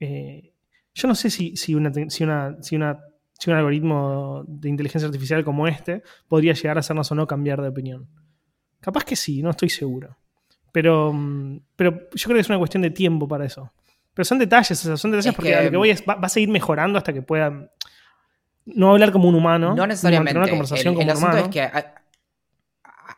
[0.00, 0.54] Eh,
[0.92, 2.24] yo no sé si, una, si,
[2.62, 2.98] si una
[3.38, 7.60] si un algoritmo de inteligencia artificial como este podría llegar a hacernos o no cambiar
[7.60, 8.08] de opinión.
[8.80, 10.16] Capaz que sí, no estoy seguro.
[10.72, 13.72] Pero, mm, pero yo creo que es una cuestión de tiempo para eso.
[14.14, 17.12] Pero son detalles, son detalles porque lo que voy es, va, a seguir mejorando hasta
[17.12, 17.70] que pueda
[18.66, 19.74] no hablar como un humano.
[19.74, 20.38] No necesariamente.
[20.38, 21.38] Una conversación como un humano.
[21.38, 21.68] es que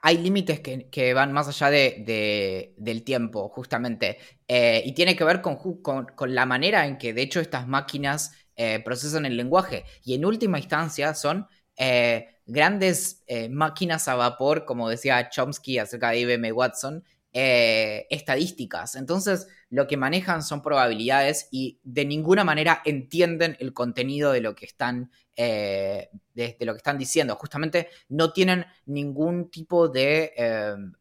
[0.02, 4.18] hay, límites que, van más allá de, del tiempo, justamente.
[4.46, 8.32] Eh, y tiene que ver con, con, la manera en que, de hecho, estas máquinas
[8.56, 9.84] eh, procesan el lenguaje.
[10.04, 16.10] Y en última instancia son eh, grandes eh, máquinas a vapor, como decía Chomsky acerca
[16.10, 17.04] de IBM Watson,
[17.36, 18.94] estadísticas.
[18.94, 24.54] Entonces, lo que manejan son probabilidades y de ninguna manera entienden el contenido de lo
[24.54, 26.10] que están, de,
[26.60, 27.34] lo que están diciendo.
[27.34, 30.32] Justamente no tienen ningún tipo de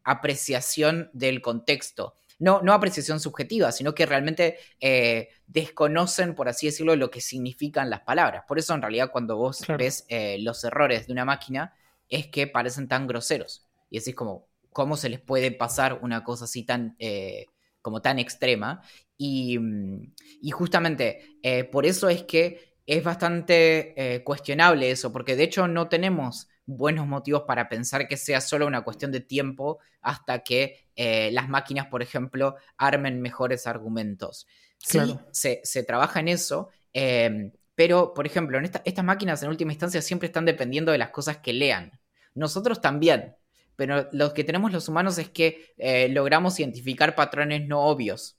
[0.03, 6.93] apreciación del contexto no, no apreciación subjetiva, sino que realmente eh, desconocen, por así decirlo,
[6.97, 8.43] lo que significan las palabras.
[8.45, 11.73] Por eso en realidad cuando vos ves eh, los errores de una máquina
[12.09, 13.65] es que parecen tan groseros.
[13.89, 17.45] Y así es como, ¿cómo se les puede pasar una cosa así tan, eh,
[17.81, 18.81] como tan extrema?
[19.17, 21.39] Y, mm, y justamente
[21.71, 27.43] por eso es que es bastante cuestionable eso, porque de hecho no tenemos buenos motivos
[27.43, 32.01] para pensar que sea solo una cuestión de tiempo hasta que eh, las máquinas, por
[32.01, 34.47] ejemplo, armen mejores argumentos.
[34.77, 34.99] Sí,
[35.31, 40.27] se, trabaja en eso, em, pero, por ejemplo, en estas máquinas en última instancia siempre
[40.27, 41.99] están dependiendo de las cosas que lean.
[42.35, 43.35] Nosotros también,
[43.75, 48.37] pero lo que tenemos los humanos es que eh, logramos identificar patrones no obvios.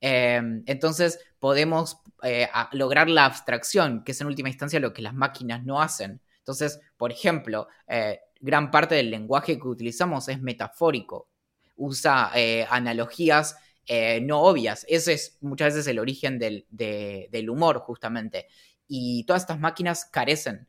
[0.00, 5.64] Entonces podemos eh, lograr la abstracción, que es en última instancia lo que las máquinas
[5.64, 6.20] no hacen.
[6.48, 11.28] Entonces, por ejemplo, eh, gran parte del lenguaje que utilizamos es metafórico,
[11.76, 13.56] usa eh, analogías
[13.86, 14.86] eh, no obvias.
[14.88, 18.46] Ese es muchas veces el origen del, humor, justamente.
[18.86, 20.66] Y todas estas máquinas carecen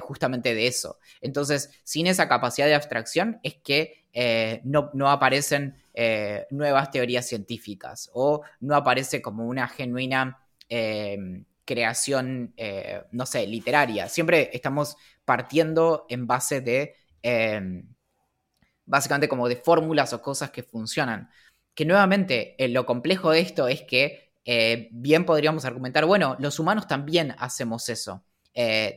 [0.00, 0.98] justamente de eso.
[1.20, 4.04] Entonces, sin esa capacidad de abstracción es que
[4.62, 5.74] no, no, aparecen
[6.50, 10.38] nuevas teorías científicas o no aparece como una genuina
[11.64, 14.08] creación, eh, no sé, literaria.
[14.08, 17.94] Siempre estamos partiendo en base de, em,
[18.84, 21.30] básicamente como de fórmulas o cosas que funcionan.
[21.74, 26.58] Que nuevamente, eh, lo complejo de esto es que eh, bien podríamos argumentar, bueno, los
[26.58, 28.24] humanos también hacemos eso.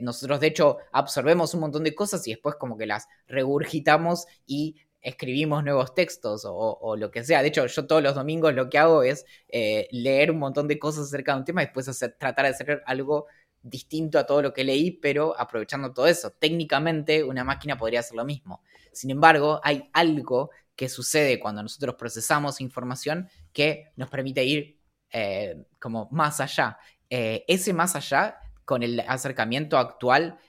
[0.02, 4.78] nosotros de hecho absorbemos un montón de cosas y después como que las regurgitamos y
[5.04, 7.42] escribimos nuevos textos o, lo que sea.
[7.42, 10.80] De hecho, yo todos los domingos lo que hago es eh, leer un montón de
[10.80, 11.86] cosas acerca de un tema y después
[12.18, 13.28] tratar de hacer algo
[13.62, 16.32] distinto a todo lo que leí, pero aprovechando todo eso.
[16.32, 18.64] Técnicamente una máquina podría hacer lo mismo.
[18.92, 24.80] Sin embargo, hay algo que sucede cuando nosotros procesamos información que nos permite ir
[25.12, 26.78] eh, como más allá.
[27.10, 30.40] Eh, ese más allá, con el acercamiento actual,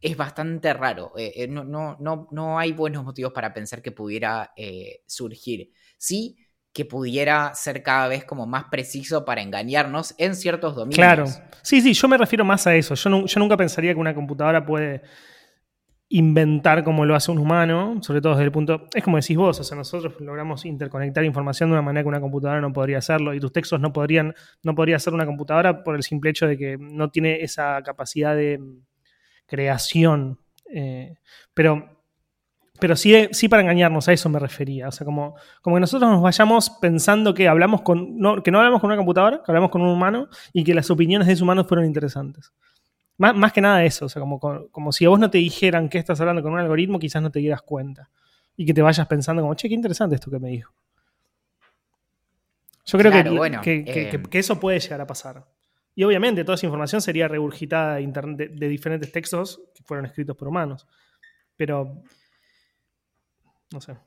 [0.00, 1.12] es bastante raro.
[1.16, 5.70] Eh, eh, no, no, no, no, hay buenos motivos para pensar que pudiera eh, surgir.
[5.96, 6.36] Sí
[6.72, 10.96] que pudiera ser cada vez como más preciso para engañarnos en ciertos dominios.
[10.96, 11.26] Claro.
[11.62, 12.94] Sí, sí, yo me refiero más a eso.
[12.94, 15.02] Yo, yo nunca pensaría que una computadora puede
[16.12, 19.60] inventar como lo hace un humano, sobre todo desde el punto, es como decís vos,
[19.60, 23.32] o sea, nosotros logramos interconectar información de una manera que una computadora no podría hacerlo
[23.32, 24.34] y tus textos no podrían,
[24.64, 28.34] no podría ser una computadora por el simple hecho de que no tiene esa capacidad
[28.34, 28.58] de,
[29.50, 30.38] creación.
[30.72, 31.16] Eh,
[31.52, 32.00] pero
[32.80, 34.88] pero sí, sí para engañarnos, a eso me refería.
[34.88, 38.18] O sea, como, como que nosotros nos vayamos pensando que hablamos con.
[38.18, 40.90] No, que no hablamos con una computadora, que hablamos con un humano y que las
[40.90, 42.52] opiniones de ese humano fueron interesantes.
[43.18, 45.90] Más, más que nada eso, o sea, como, como, si a vos no te dijeran
[45.90, 48.08] que estás hablando con un algoritmo, quizás no te dieras cuenta.
[48.56, 50.72] Y que te vayas pensando como, che, qué interesante esto que me dijo.
[52.86, 53.12] Yo creo
[53.62, 55.44] que, eh, que, eso puede llegar a pasar.
[56.00, 60.48] Y obviamente toda esa información sería regurgitada de, de, diferentes textos que fueron escritos por
[60.48, 60.86] humanos.
[61.58, 62.02] Pero,
[63.70, 63.98] no sé.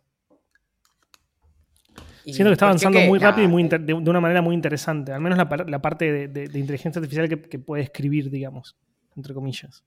[2.26, 5.12] Siento que está avanzando muy rápido y muy de, una manera muy interesante.
[5.12, 8.76] Al menos la, parte de, inteligencia artificial que, puede escribir, digamos,
[9.16, 9.84] entre comillas.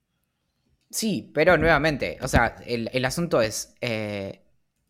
[0.89, 4.45] Sí, pero nuevamente, o sea, el, asunto es, eh,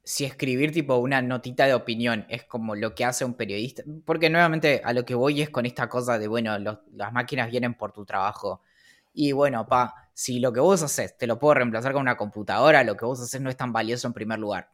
[0.08, 4.30] si escribir tipo una notita de opinión es como lo que hace un periodista, porque
[4.30, 6.58] nuevamente a lo que voy es con esta cosa de, bueno,
[6.94, 8.62] las máquinas vienen por tu trabajo.
[9.14, 12.86] Y bueno, pa, si lo que vos haces te lo puedo reemplazar con una computadora,
[12.86, 14.70] lo que vos haces no es tan valioso en primer lugar.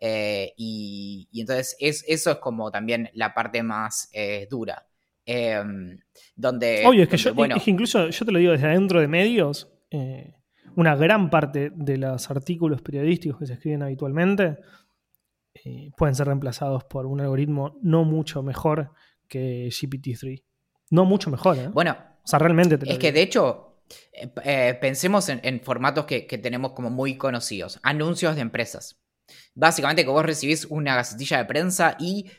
[0.00, 4.84] Eh, y, entonces es, eso es como también la parte más eh, dura.
[5.24, 5.96] Em,
[6.34, 6.82] donde...
[6.84, 7.32] Obvio, es que, yo,
[7.66, 9.68] incluso yo te lo digo desde adentro de medios.
[10.72, 14.58] Eh, una gran parte de los artículos periodísticos que se escriben habitualmente
[15.54, 18.92] eh, pueden ser reemplazados por un algoritmo no mucho mejor
[19.28, 20.42] que GPT-3.
[20.90, 21.68] No mucho mejor, ¿eh?
[21.68, 22.78] Bueno, o sea, realmente.
[22.86, 23.78] es que de hecho,
[24.44, 27.80] eh, pensemos en, formatos que, tenemos como muy conocidos.
[27.82, 29.00] Anuncios de empresas.
[29.54, 32.30] Básicamente que vos recibís una gacetilla de prensa y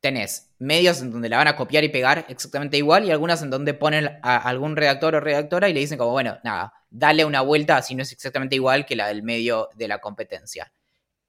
[0.00, 3.50] tenés medios en donde la van a copiar y pegar exactamente igual y algunas en
[3.50, 7.40] donde ponen a algún redactor o redactora y le dicen como, bueno, nada, dale una
[7.42, 10.72] vuelta si no es exactamente igual que la del medio de la competencia.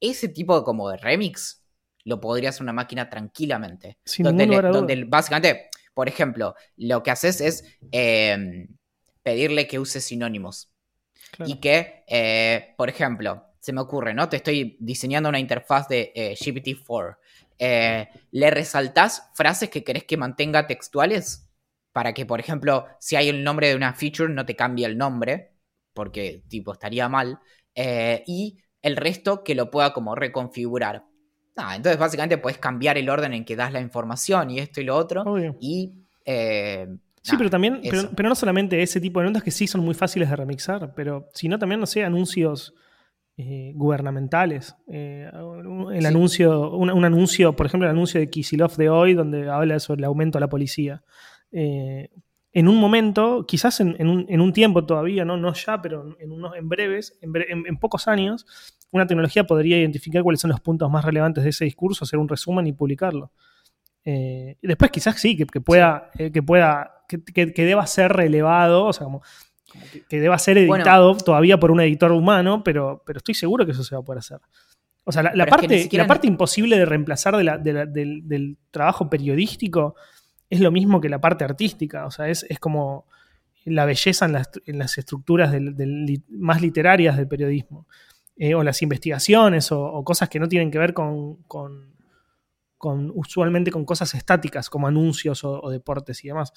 [0.00, 1.62] Ese tipo de, como de remix
[2.04, 3.98] lo podría hacer una máquina tranquilamente.
[4.72, 8.68] donde, básicamente, por ejemplo, lo que haces es em,
[9.22, 10.70] pedirle que use sinónimos.
[11.44, 14.28] Y que, eh, por ejemplo, se me ocurre, ¿no?
[14.30, 17.16] Te estoy diseñando una interfaz de eh, GPT-4
[17.58, 21.50] eh, le resaltás frases que querés que mantenga textuales
[21.92, 24.96] para que, por ejemplo, si hay el nombre de una feature, no te cambie el
[24.96, 25.54] nombre,
[25.98, 27.38] porque tipo estaría mal,
[27.74, 31.04] eh, y el resto que lo pueda como reconfigurar.
[31.56, 34.84] No, entonces básicamente puedes cambiar el orden en que das la información y esto y
[34.84, 35.22] lo otro.
[35.22, 35.56] Obvio.
[35.60, 35.92] Y.
[36.24, 36.86] eh,
[37.20, 37.82] Sí, pero también,
[38.16, 41.28] pero, no solamente ese tipo de notas que sí son muy fáciles de remixar, pero
[41.34, 42.72] sino también, no sé, anuncios
[43.36, 44.74] eh, gubernamentales.
[44.90, 45.28] Eh,
[45.92, 46.06] el Sí.
[46.06, 50.00] anuncio, un, un anuncio, por ejemplo, el anuncio de Kisilov de hoy, donde habla sobre
[50.00, 51.02] el aumento a la policía.
[51.52, 52.08] Eh,
[52.58, 56.16] en un momento, quizás en, en un, en un tiempo todavía, no, no ya, pero
[56.18, 58.46] en, unos, en breves, en, bre- en- pocos años,
[58.90, 62.28] una tecnología podría identificar cuáles son los puntos más relevantes de ese discurso, hacer un
[62.28, 63.30] resumen y publicarlo.
[64.04, 67.86] Eh, y después quizás sí, que, que pueda, eh, que pueda, que, que- que deba
[67.86, 69.22] ser relevado, o sea, como,
[69.70, 70.76] como que, deba ser Bueno.
[70.82, 74.04] editado todavía por un editor humano, pero, pero estoy seguro que eso se va a
[74.04, 74.38] poder hacer.
[75.04, 78.26] O sea, la, parte, siquiera la parte imposible de reemplazar de la- de la- del,
[78.26, 79.94] del trabajo periodístico
[80.50, 82.06] es lo mismo que la parte artística.
[82.06, 83.06] O sea, es, es como
[83.64, 87.86] la belleza en las, en las estructuras del- del li- más literarias del periodismo.
[88.36, 91.92] Eh, o las investigaciones o, o cosas que no tienen que ver con, con-
[92.76, 96.52] con- usualmente con cosas estáticas como anuncios o, o deportes y demás.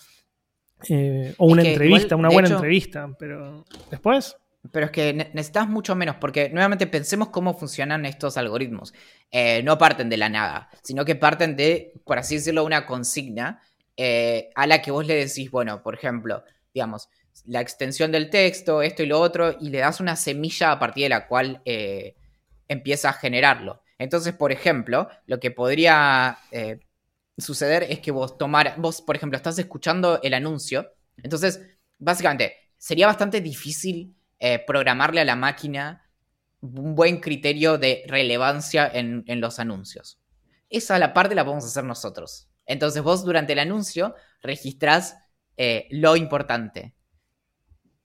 [0.89, 4.37] Eh, o Es una que entrevista, igual, una buena hecho- entrevista, pero después...
[4.71, 8.93] Pero es que ne- necesitas mucho menos, porque nuevamente pensemos cómo funcionan estos algoritmos.
[9.31, 13.59] Eh, no parten de la nada, sino que parten de, por así decirlo, una consigna
[13.97, 17.09] eh, a la que vos le decís, bueno, por ejemplo, digamos,
[17.45, 21.03] la extensión del texto, esto y lo otro, y le das una semilla a partir
[21.03, 22.15] de la cual eh,
[22.67, 23.81] empieza a generarlo.
[23.97, 26.79] Entonces, por ejemplo, lo que podría eh,
[27.37, 31.61] suceder es que vos tomar, vos, por ejemplo, estás escuchando el anuncio, entonces,
[31.99, 34.15] básicamente, sería bastante difícil
[34.65, 36.09] programarle a la máquina
[36.61, 40.19] un buen criterio de relevancia en, en los anuncios.
[40.69, 42.47] Esa la parte la podemos hacer nosotros.
[42.65, 45.17] Entonces vos durante el anuncio registrás
[45.57, 46.93] eh, lo importante.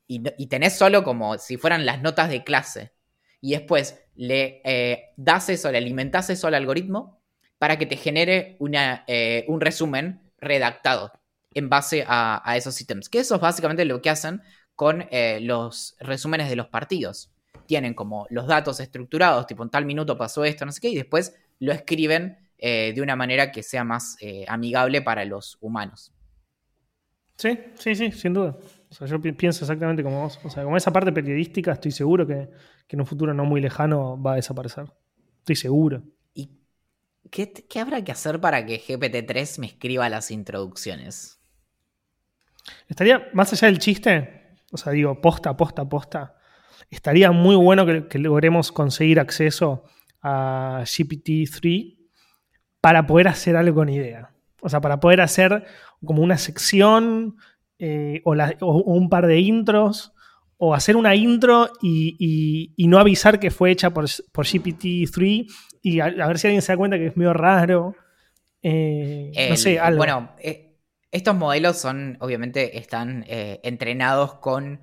[0.07, 2.92] Y, y tenés solo como si fueran las notas de clase.
[3.40, 7.21] Y después le eh, das eso, le alimentás eso al algoritmo
[7.59, 11.12] para que te genere una, eh, un resumen redactado
[11.55, 13.09] en base a, a esos ítems.
[13.09, 14.42] Que eso es básicamente lo que hacen
[14.75, 15.09] con
[15.40, 17.33] los resúmenes de los partidos.
[17.64, 20.97] Tienen como los datos estructurados, tipo en tal minuto pasó esto, no sé qué, y
[20.97, 26.12] después lo escriben eh, de una manera que sea más eh, amigable para los humanos.
[27.37, 28.57] Sí, sí, sí, sin duda.
[28.90, 30.40] O sea, yo pi- pienso exactamente como vos.
[30.45, 32.49] O sea, como esa parte periodística, estoy seguro que,
[32.87, 34.87] que en un futuro no muy lejano va a desaparecer.
[35.40, 36.03] Estoy seguro.
[36.35, 36.51] ¿Y
[37.31, 41.40] qué, qué habrá que hacer para que GPT-3 me escriba las introducciones?
[42.88, 46.37] Estaría, más allá del chiste, o sea, digo, posta, posta, posta,
[46.90, 49.85] estaría muy bueno que, que logremos conseguir acceso
[50.23, 51.95] a GPT-3
[52.87, 54.31] para poder hacer algo con idea.
[54.61, 55.64] O sea, para poder hacer
[56.05, 57.35] como una sección
[57.81, 60.12] eh, o, la- o- o un par de intros,
[60.57, 65.49] o hacer una intro y, y- y no avisar que fue hecha por, por GPT-3
[65.83, 67.96] y a, a ver si alguien se da cuenta que es medio raro.
[68.62, 69.99] Eh, no sé, algo.
[69.99, 70.77] Bueno, eh,
[71.11, 74.81] estos modelos son, obviamente, están entrenados con,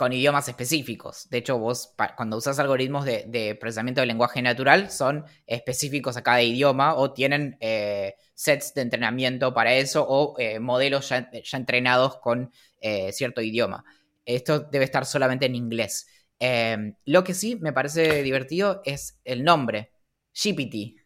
[0.00, 1.28] con idiomas específicos.
[1.28, 6.22] De hecho, vos cuando usas algoritmos de, de procesamiento de lenguaje natural son específicos a
[6.22, 11.58] cada idioma o tienen eh, sets de entrenamiento para eso o eh, modelos ya, ya
[11.58, 13.84] entrenados con eh, cierto idioma.
[14.24, 16.06] Esto debe estar solamente en inglés.
[16.38, 19.90] Eh, lo que sí me parece divertido es el nombre,
[20.32, 20.98] GPT.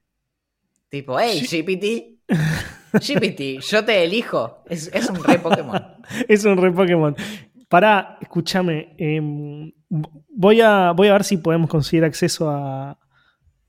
[0.88, 2.14] Tipo, hey, GPT.
[2.92, 4.62] GPT, yo te elijo.
[4.66, 5.82] Es, es un re Pokémon.
[6.28, 7.16] Es un re Pokémon.
[7.74, 8.94] Para, escúchame.
[8.98, 9.72] em,
[10.28, 12.92] voy, a, voy a ver si podemos conseguir acceso a,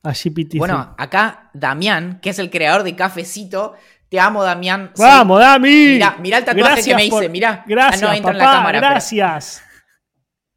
[0.04, 0.58] a GPT.
[0.60, 3.74] Bueno, acá Damián, que es el creador de Cafecito.
[4.08, 4.92] Te amo, Damián.
[4.94, 5.02] Sí.
[5.02, 5.68] ¡Vamos, Dami!
[5.94, 7.64] Mirá, mirá el tatuaje que me hice, mirá.
[7.68, 9.64] Gracias, Ah, no, entra papá, en la cámara, pero- gracias.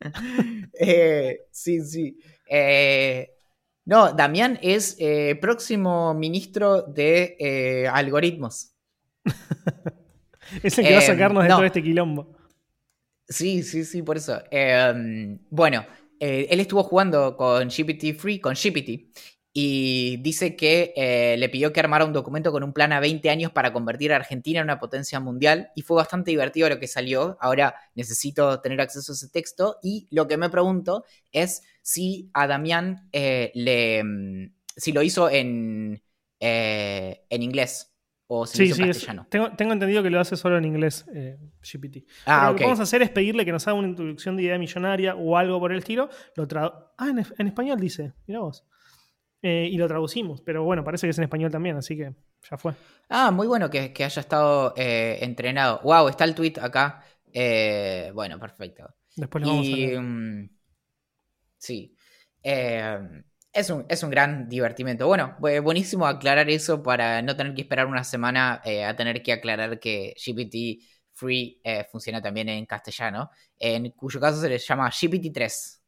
[0.78, 2.18] Eh, sí, sí.
[2.50, 3.30] Eh,
[3.86, 8.74] no, Damián es eh, próximo ministro de algoritmos.
[10.62, 11.56] Es el que va a Em, sacarnos de no.
[11.56, 12.36] todo este quilombo.
[13.28, 14.40] Sí, sí, sí, por eso.
[14.50, 15.84] Eh, bueno,
[16.18, 19.10] eh, él estuvo jugando con GPT Free, con GPT,
[19.52, 23.28] y dice que eh, le pidió que armara un documento con un plan a 20
[23.28, 26.86] años para convertir a Argentina en una potencia mundial, y fue bastante divertido lo que
[26.86, 27.36] salió.
[27.40, 32.46] Ahora necesito tener acceso a ese texto, y lo que me pregunto es si a
[32.46, 34.02] Damián eh, le.
[34.04, 36.00] mm, si lo hizo en,
[36.40, 37.90] en inglés
[38.28, 39.26] o lo Sí, sí, en es- castellano.
[39.30, 42.04] tengo, tengo entendido que lo hace solo en inglés, eh, GPT.
[42.26, 44.44] Ah, Pero lo que vamos a hacer es pedirle que nos haga una introducción de
[44.44, 46.08] idea millonaria o algo por el estilo.
[46.36, 48.64] Lo ah, en, en español dice, mira vos.
[49.42, 52.12] Eh, y lo traducimos, pero bueno, parece que es en español también, así que
[52.50, 52.74] ya fue.
[53.08, 55.80] Ah, muy bueno que, que haya estado eh, entrenado.
[55.84, 57.02] Wow, está el tweet acá.
[58.14, 58.94] Bueno, perfecto.
[59.16, 60.00] Después lo vamos a leer.
[60.00, 60.50] mm,
[61.56, 61.94] sí.
[62.42, 63.22] Eh,
[63.58, 65.08] Es un, es un gran divertimento.
[65.08, 69.32] Bueno, buenísimo aclarar eso para no tener que esperar una semana eh, a tener que
[69.32, 70.78] aclarar que GPT
[71.12, 75.82] Free eh, funciona también en castellano, en cuyo caso se le llama GPT-3.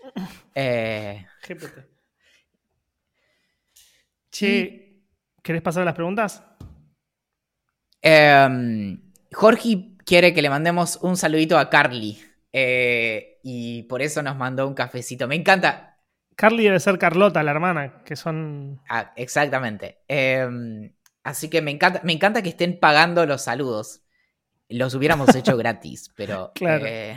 [0.54, 1.88] Eh, GPT.
[4.30, 5.02] Che,
[5.42, 6.42] ¿querés pasar a las preguntas?
[8.02, 9.00] Em,
[9.32, 12.18] Jorge quiere que le mandemos un saludito a Carly.
[13.42, 15.26] y por eso nos mandó un cafecito.
[15.28, 15.93] Me encanta.
[16.36, 18.80] Carly debe ser Carlota, la hermana, que son.
[18.88, 19.98] Ah, exactamente.
[20.08, 24.02] Em, así que me encanta, me encanta que estén pagando los saludos.
[24.68, 26.52] Los hubiéramos hecho gratis, pero.
[26.54, 26.86] Claro.
[26.86, 27.16] Eh,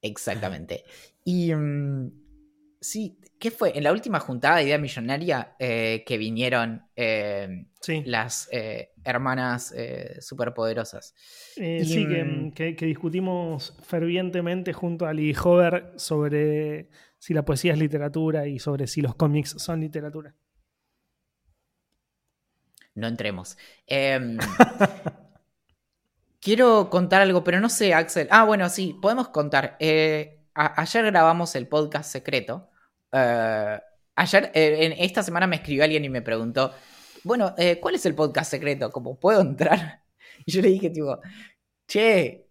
[0.00, 0.84] exactamente.
[1.24, 1.54] Y.
[1.54, 2.12] Mm,
[2.80, 3.76] sí, ¿qué fue?
[3.76, 7.66] En la última juntada de Idea Millonaria eh, que vinieron em,
[8.04, 9.74] las eh, hermanas
[10.20, 11.14] superpoderosas.
[11.54, 16.88] sí, mm, que, que, discutimos fervientemente junto a Lee Hover sobre
[17.18, 20.34] si la poesía es literatura y sobre si los cómics son literatura.
[22.94, 23.56] No entremos.
[23.86, 24.38] Em,
[26.40, 28.28] quiero contar algo, pero no sé, Axel.
[28.30, 29.76] Ah, bueno, sí, podemos contar.
[29.78, 32.70] Eh, ayer grabamos el podcast secreto.
[33.12, 33.80] Eh,
[34.16, 36.72] ayer, eh, en esta semana me escribió alguien y me preguntó,
[37.24, 38.90] bueno, ¿cuál es el podcast secreto?
[38.90, 40.02] ¿Cómo puedo entrar?
[40.46, 41.20] Y yo le dije, tipo,
[41.86, 42.48] che,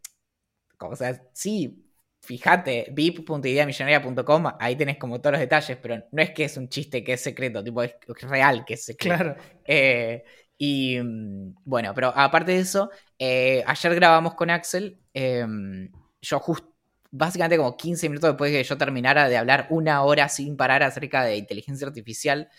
[0.80, 1.87] o sea, sí,
[2.28, 7.02] fíjate, vip.ideamillonaria.com, ahí tenés como todos los detalles, pero no es que es un chiste
[7.02, 9.16] que es secreto, tipo, es real que es secreto.
[9.16, 9.36] Claro.
[9.64, 10.26] Eh,
[10.58, 15.90] y mm, bueno, pero aparte de eso, eh, ayer grabamos con Axel, em,
[16.22, 16.76] yo justo,
[17.12, 20.84] básicamente como 15 minutos después de que yo terminara de hablar una hora sin parar
[20.84, 22.50] acerca de inteligencia artificial,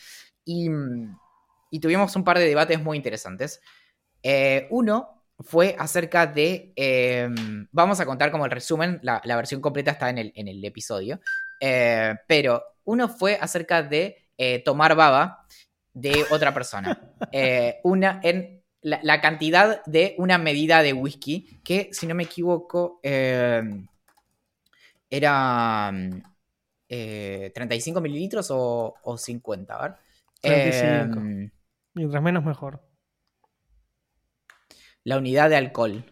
[0.47, 1.15] y, mm,
[1.73, 3.61] y tuvimos un par de debates muy interesantes.
[4.23, 6.73] Eh, uno fue acerca de.
[6.75, 10.65] Em, vamos a contar como el resumen, la, versión completa está en el, en el
[10.65, 11.21] episodio.
[11.61, 15.47] Eh, pero uno fue acerca de eh, tomar baba
[15.93, 16.99] de otra persona.
[17.33, 23.01] Eh, una, en la, cantidad de una medida de whisky, que si no me equivoco,
[23.03, 23.87] em,
[25.11, 25.93] era
[26.89, 29.95] 35 mililitros o, o 50, a ver.
[30.41, 31.21] 35.
[31.21, 31.51] Em,
[31.95, 32.88] Mientras menos mejor
[35.09, 36.05] la unidad de alcohol.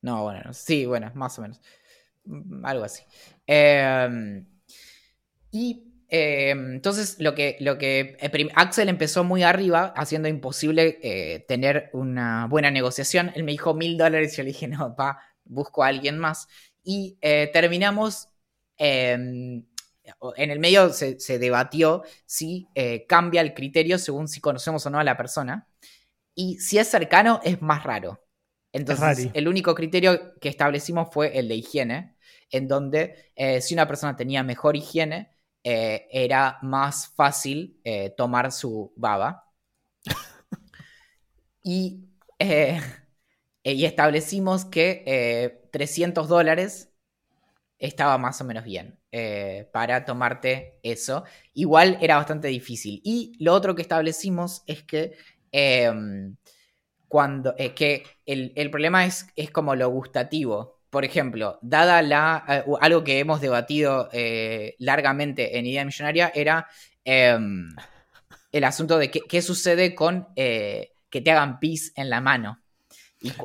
[0.00, 1.60] No, bueno, sí, bueno, más o menos.
[2.24, 3.02] Mm, algo así.
[3.46, 4.46] Em,
[5.50, 11.44] y em, entonces lo que, lo que eh, Axel empezó muy arriba, haciendo imposible eh,
[11.48, 13.30] tener una buena negociación.
[13.34, 16.48] Él me dijo mil dólares y yo le dije, no, pa, busco a alguien más.
[16.82, 18.28] Y eh, terminamos,
[18.78, 19.66] em,
[20.36, 22.68] en el medio se debatió si
[23.08, 25.66] cambia el criterio según si conocemos o no a la persona.
[26.36, 28.20] Y si es cercano, es más raro.
[28.70, 32.16] Entonces, el único criterio que establecimos fue el de higiene,
[32.50, 35.30] en donde eh, si una persona tenía mejor higiene,
[35.64, 39.50] eh, era más fácil eh, tomar su baba.
[41.62, 42.04] y,
[43.62, 46.92] y, establecimos que 300 dólares
[47.78, 49.00] estaba más o menos bien
[49.72, 51.24] para tomarte eso.
[51.54, 53.00] Igual era bastante difícil.
[53.02, 55.16] Y lo otro que establecimos es que
[55.58, 56.36] Em,
[57.08, 60.80] cuando, es que el, problema es, es como lo gustativo.
[60.90, 62.44] Por ejemplo, dada la.
[62.46, 66.66] Eh, algo que hemos debatido eh, largamente en Idea Millonaria era
[67.04, 67.74] em,
[68.52, 72.58] el asunto de qué, sucede con eh, que te hagan pis en la mano.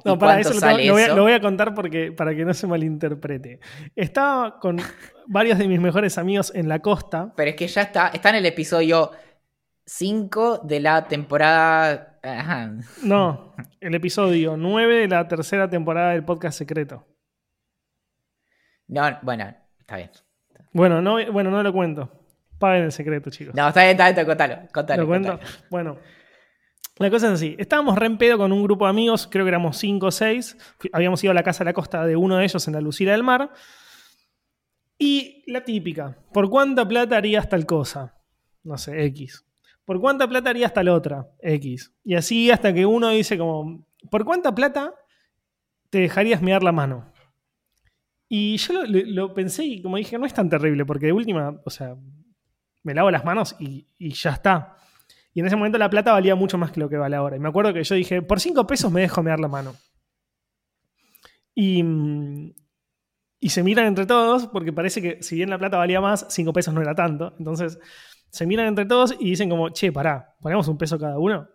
[0.04, 3.62] no, para eso, lo, voy a, contar porque, para que no se malinterprete.
[3.96, 4.82] Estaba con
[5.28, 7.32] varios de mis mejores amigos en la costa.
[7.38, 9.12] Pero es que ya está, está en el episodio
[9.86, 12.20] 5 de la temporada.
[13.04, 17.08] No, el episodio 9 de la tercera temporada del podcast secreto.
[18.88, 20.12] No, bueno, está bien.
[20.74, 22.10] Bueno, no, bueno, no lo cuento.
[22.60, 23.56] Paguen el secreto, chicos.
[23.56, 24.68] No, está bien, está bien, contalo.
[24.72, 25.40] contalo ¿Lo cuento?
[25.70, 25.98] Bueno.
[26.98, 27.56] La cosa es así.
[27.58, 30.76] Estábamos re en pedo con un grupo de amigos, creo que éramos 5 o 6.
[30.94, 33.14] Habíamos ido a la casa de la costa de uno de ellos en la Lucila
[33.14, 33.52] del Mar.
[35.00, 38.22] Y la típica, ¿por cuánta plata harías tal cosa?
[38.64, 39.44] No sé, X.
[39.92, 41.28] ¿Por cuánta plata haría hasta la otra?
[41.42, 41.94] X.
[42.06, 44.94] Y así hasta que uno dice como, ¿por cuánta plata
[45.90, 47.12] te dejarías mirar la mano?
[48.30, 51.70] Y yo lo, pensé y como dije, no es tan terrible, porque de última, o
[51.70, 51.98] sea,
[52.84, 54.78] me lavo las manos y, ya está.
[55.34, 57.36] Y en ese momento la plata valía mucho más que lo que vale ahora.
[57.36, 59.76] Y me acuerdo que yo dije, por 5 pesos me dejo mirar la mano.
[61.54, 61.84] Y,
[63.42, 66.54] y se miran entre todos, porque parece que si bien la plata valía más, 5
[66.54, 67.36] pesos no era tanto.
[67.38, 67.78] Entonces
[68.32, 71.50] se miran entre todos y dicen como, che, pará, ponemos un peso cada uno.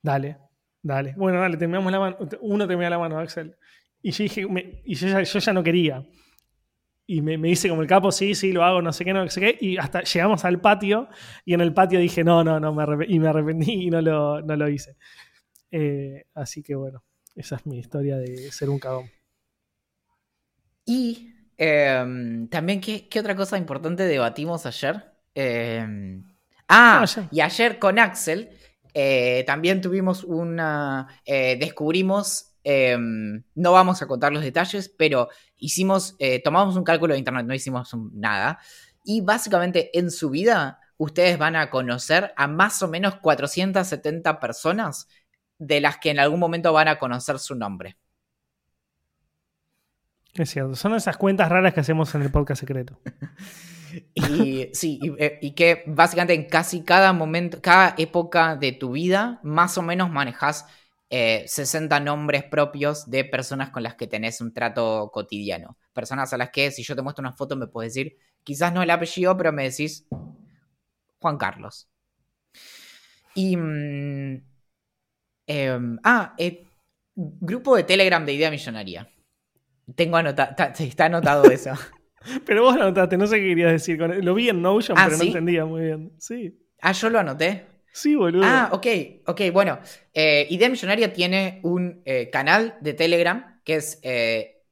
[0.00, 0.38] Dale,
[0.82, 1.14] dale.
[1.18, 2.16] Bueno, dale, terminamos la mano.
[2.40, 3.54] Uno termina la mano, Axel.
[4.00, 4.46] Y yo dije,
[4.84, 6.02] y yo ya, no quería.
[7.06, 9.28] Y me, me dice como el capo, sí, sí, lo hago, no sé qué, no
[9.28, 9.58] sé qué.
[9.60, 11.08] Y hasta llegamos al patio
[11.44, 14.40] y en el patio dije, no, no, no, me y me arrepentí y no lo,
[14.40, 14.96] no lo hice.
[15.70, 17.04] Eh, así que bueno,
[17.36, 19.10] esa es mi historia de ser un cagón.
[20.86, 25.11] Y em, también, ¿qué, qué otra cosa importante debatimos ayer?
[25.34, 26.24] Em,
[26.68, 28.50] ah, Ah, y ayer con Axel
[28.94, 31.08] eh, también tuvimos una...
[31.24, 37.14] eh, descubrimos, em, no vamos a contar los detalles, pero hicimos, eh, tomamos un cálculo
[37.14, 38.58] de internet, no hicimos nada.
[39.04, 45.08] Y básicamente en su vida ustedes van a conocer a más o menos 470 personas
[45.58, 47.96] de las que en algún momento van a conocer su nombre.
[50.34, 52.98] Es cierto, son esas cuentas raras que hacemos en el podcast secreto.
[54.14, 59.40] Y sí, eh, y que básicamente en casi cada momento, cada época de tu vida,
[59.42, 60.66] más o menos manejas
[61.10, 65.76] eh, 60 nombres propios de personas con las que tenés un trato cotidiano.
[65.92, 68.82] Personas a las que, si yo te muestro una foto, me puedes decir, quizás no
[68.82, 70.06] el apellido, pero me decís
[71.20, 71.88] Juan Carlos.
[73.34, 73.56] Y.
[73.56, 74.42] mm,
[75.46, 76.66] em, ah, eh,
[77.14, 79.08] grupo de Telegram de Idea Millonaria.
[79.94, 81.72] Tengo anotado, está anotado eso.
[82.46, 83.98] Pero vos lo notaste, no sé qué querías decir.
[83.98, 86.12] con- Lo vi en Notion, Ah, pero no entendía muy bien.
[86.18, 87.66] Sí, Ah, yo lo anoté.
[87.92, 88.42] sí, boludo.
[88.44, 88.86] Ah, ok,
[89.26, 89.78] ok, bueno.
[90.14, 94.62] eh, Idea Millonaria tiene un eh, canal de Telegram que es eh,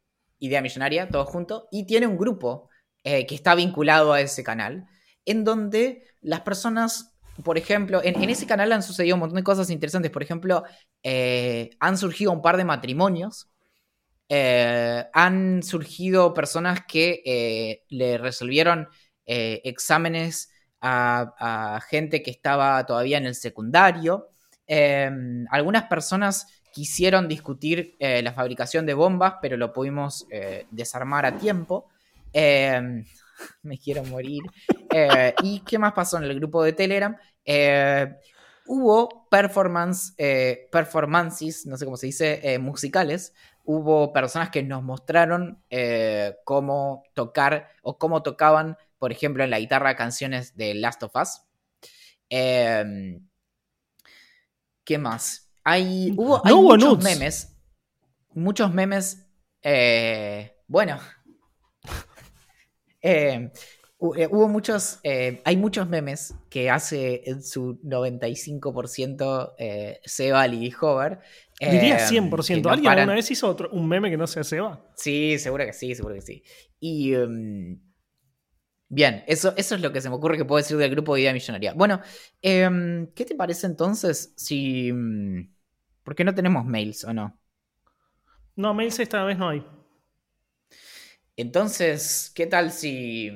[0.40, 2.68] Idea Millonaria, todo junto, y tiene un grupo
[3.02, 4.86] que está vinculado a ese canal,
[5.24, 9.42] en donde las personas, por ejemplo, en, en ese canal han sucedido un montón de
[9.42, 10.10] cosas interesantes.
[10.10, 10.64] Por ejemplo,
[11.80, 13.48] han surgido un par de matrimonios.
[14.32, 18.88] Eh, han surgido personas que eh, le resolvieron
[19.26, 24.28] eh, exámenes a, a gente que estaba todavía en el secundario.
[24.68, 25.10] Eh,
[25.50, 30.24] algunas personas quisieron discutir la fabricación de bombas, pero lo pudimos
[30.70, 31.88] desarmar a tiempo.
[32.32, 33.04] Eh,
[33.62, 34.42] me quiero morir.
[35.42, 37.16] ¿Y qué más pasó en el grupo de Telegram?
[38.66, 40.14] Hubo performance,
[40.70, 43.34] performances, no sé cómo se dice, musicales.
[43.72, 49.60] Hubo personas que nos mostraron eh, cómo tocar o cómo tocaban, por ejemplo, en la
[49.60, 51.42] guitarra canciones de Last of Us.
[52.30, 53.20] Eh,
[54.82, 55.52] ¿Qué más?
[55.62, 57.04] Hay, hubo, No hay hubo muchos nudes.
[57.04, 57.56] memes.
[58.34, 59.24] Muchos memes.
[59.62, 60.98] eh, bueno.
[64.16, 64.98] Eh, hu- hubo muchos.
[65.02, 71.20] eh, hay muchos memes que hace en su 95% eh, Seba Lee Hover.
[71.64, 72.50] Diría eh, 100%.
[72.50, 74.82] que no ¿Alguien paran- alguna vez hizo otro, un meme que no sea Seba?
[74.94, 76.42] Sí, seguro que sí, seguro que sí.
[76.80, 77.14] Y.
[77.14, 77.80] em,
[78.88, 81.22] bien, eso, eso es lo que se me ocurre que puedo decir del grupo de
[81.22, 81.74] Idea Millonaria.
[81.74, 82.00] Bueno,
[82.42, 84.92] em, ¿qué te parece entonces si.
[84.92, 85.54] mm,
[86.02, 87.38] ¿Por qué no tenemos mails o no?
[88.56, 89.64] No, mails esta vez no hay.
[91.36, 93.30] Entonces, ¿qué tal si.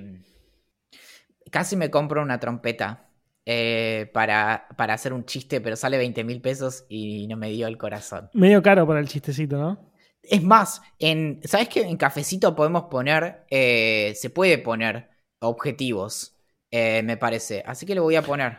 [1.54, 3.06] Casi me compro una trompeta
[3.46, 7.68] eh, para, para hacer un chiste, pero sale 20 mil pesos y no me dio
[7.68, 8.28] el corazón.
[8.32, 9.92] Medio caro para el chistecito, ¿no?
[10.20, 11.82] Es más, en, ¿sabes qué?
[11.82, 16.36] En cafecito podemos poner, eh, se puede poner objetivos,
[16.72, 17.62] eh, me parece.
[17.64, 18.58] Así que lo voy a poner.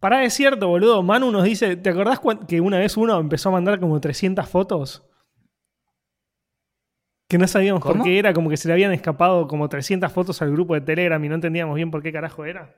[0.00, 1.00] Pará, es cierto, boludo.
[1.04, 2.18] Manu nos dice, ¿te acordás
[2.48, 5.04] que una vez uno empezó a mandar como 300 fotos?
[7.32, 10.42] Que no sabíamos por qué era, como que se le habían escapado como 300 fotos
[10.42, 12.76] al grupo de Telegram y no entendíamos bien por qué carajo era.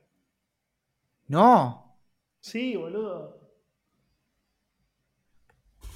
[1.26, 1.98] No,
[2.38, 3.40] Sí, boludo.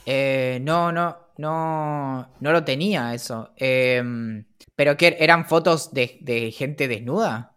[0.06, 3.50] eh, no, no, no, no lo tenía eso.
[3.56, 4.44] Em,
[4.74, 7.54] Pero que eran fotos de, de gente desnuda.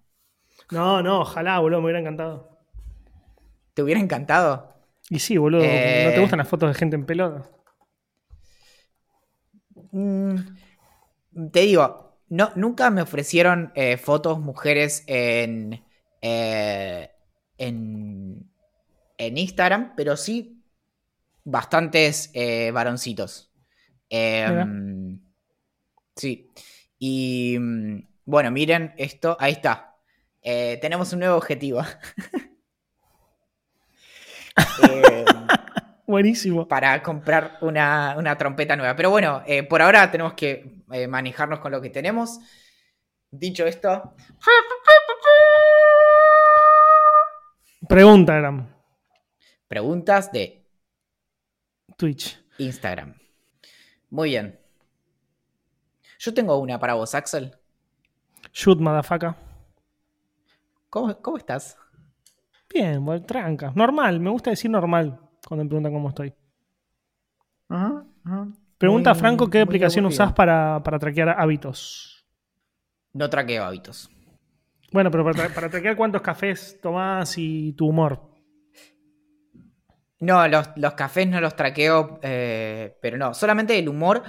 [0.69, 2.59] No, no, ojalá, boludo, me hubiera encantado.
[3.73, 4.71] ¿Te hubiera encantado?
[5.09, 6.11] Y sí, boludo, ¿no Eh.
[6.13, 7.49] te gustan las fotos de gente en pelota?
[9.91, 10.35] Mm,
[11.51, 15.83] te digo, no, nunca me ofrecieron eh, fotos mujeres en,
[16.21, 17.11] eh,
[17.57, 18.49] en,
[19.17, 20.61] en Instagram, pero sí
[21.43, 23.51] bastantes eh, varoncitos.
[24.09, 25.19] Em,
[26.15, 26.51] sí.
[26.99, 29.95] Y mm, bueno, miren esto, ahí está.
[30.41, 31.83] Eh, tenemos un nuevo objetivo.
[36.11, 36.67] Buenísimo.
[36.67, 38.97] para comprar una, una trompeta nueva.
[38.97, 42.37] Pero bueno, eh, por ahora tenemos que eh, manejarnos con lo que tenemos.
[43.31, 44.13] Dicho esto,
[47.87, 48.67] Pregunta,
[49.69, 50.67] preguntas de
[51.95, 52.43] Twitch.
[52.57, 53.15] Instagram.
[54.09, 54.59] Muy bien.
[56.19, 57.55] Yo tengo una para vos, Axel.
[58.51, 59.33] Shoot, motherfucker.
[60.89, 61.77] ¿Cómo, cómo estás?
[62.73, 63.71] Bien, tranca.
[63.73, 65.20] Normal, me gusta decir normal
[65.51, 66.33] cuando me preguntan cómo estoy.
[68.77, 70.23] Pregunta Muy- Franco qué aplicación aburrido.
[70.23, 72.25] usás para, para traquear hábitos.
[73.11, 74.09] No traqueo hábitos.
[74.93, 78.29] Bueno, pero para, para traquear cuántos cafés tomás y tu humor.
[80.19, 84.23] No, los, los cafés no los traqueo, eh, pero no, solamente el humor.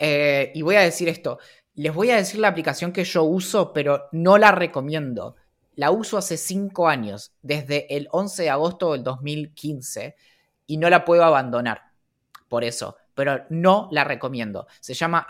[0.00, 1.38] eh, y voy a decir esto,
[1.74, 5.36] les voy a decir la aplicación que yo uso, pero no la recomiendo.
[5.76, 10.16] La uso hace 5 años, desde el 11 de agosto del 2015,
[10.66, 11.82] y no la puedo abandonar.
[12.48, 14.66] Por eso, pero no la recomiendo.
[14.80, 15.26] Se llama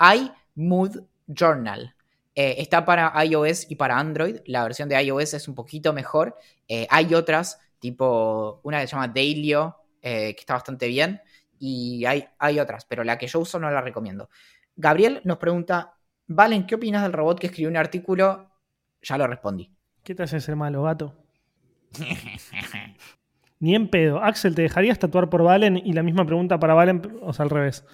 [0.57, 1.95] iMood Journal.
[2.35, 4.39] Eh, está para iOS y para Android.
[4.47, 6.37] La versión de iOS es un poquito mejor.
[6.69, 11.23] Eh, hay otras, tipo una que se llama Dailyo, eh, que está bastante bien.
[11.59, 14.29] Y hay, hay otras, pero la que yo uso no la recomiendo.
[14.77, 15.95] Gabriel nos pregunta,
[16.27, 18.51] Valen, ¿qué opinas del robot que escribió un artículo?
[19.01, 19.73] Ya lo respondí.
[20.03, 21.15] ¿Qué te hace ser malo, gato?
[23.59, 24.23] Ni en pedo.
[24.23, 25.81] Axel, ¿te dejarías tatuar por Valen?
[25.85, 27.85] Y la misma pregunta para Valen, o sea, al revés.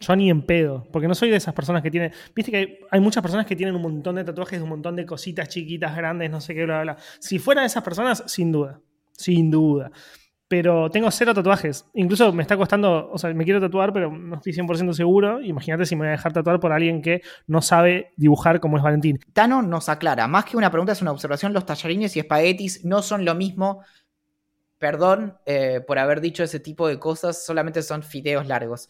[0.00, 2.10] Yo ni en pedo, porque no soy de esas personas que tienen.
[2.34, 5.48] Viste que hay, muchas personas que tienen un montón de tatuajes, un montón de cositas
[5.48, 7.02] chiquitas, grandes, no sé qué, bla, bla, bla.
[7.18, 8.80] Si fuera de esas personas, sin duda.
[9.12, 9.92] Sin duda.
[10.48, 11.84] Pero tengo cero tatuajes.
[11.92, 15.42] Incluso me está costando, o sea, me quiero tatuar, pero no estoy 100% seguro.
[15.42, 18.82] Imagínate si me voy a dejar tatuar por alguien que no sabe dibujar como es
[18.82, 19.20] Valentín.
[19.34, 23.02] Tano nos aclara, más que una pregunta es una observación, los tallarines y espaguetis no
[23.02, 23.82] son lo mismo.
[24.80, 28.88] Perdón eh, por haber dicho ese tipo de cosas, solamente son fideos largos.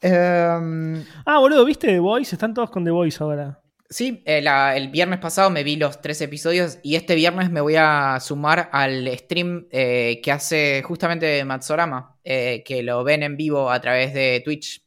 [0.00, 2.34] Em, Ah, boludo, ¿viste The Voice?
[2.34, 3.60] Están todos con The Voice ahora.
[3.88, 4.42] sí, eh,
[4.74, 8.68] el viernes pasado me vi los tres episodios y este viernes me voy a sumar
[8.72, 14.12] al stream eh, que hace justamente Matsorama, eh, que lo ven en vivo a través
[14.12, 14.82] de Twitch.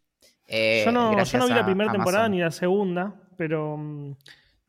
[0.48, 4.16] eh, yo, no, yo no vi la primera temporada ni la segunda, pero mm,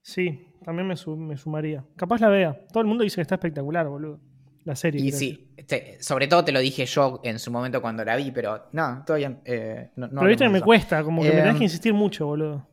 [0.03, 0.97] sí, también me
[1.37, 1.85] sumaría.
[1.97, 2.57] Capaz la vea.
[2.73, 4.21] Todo el mundo dice que está espectacular, boludo.
[4.65, 5.01] La serie.
[5.07, 8.31] Y sí, te- sobre todo te lo dije yo en su momento cuando la vi,
[8.31, 11.57] pero no, todavía eh, no, no pero viste que me cuesta, como que me tenés
[11.57, 12.67] que insistir mucho, boludo.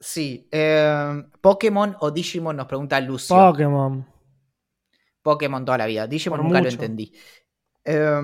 [0.00, 3.36] Sí, eh, Pokémon o Digimon nos pregunta Lucio.
[3.36, 4.04] Pokémon.
[5.22, 6.06] Pokémon toda la vida.
[6.06, 7.12] Digimon Por nunca lo entendí.
[7.84, 8.20] Eh,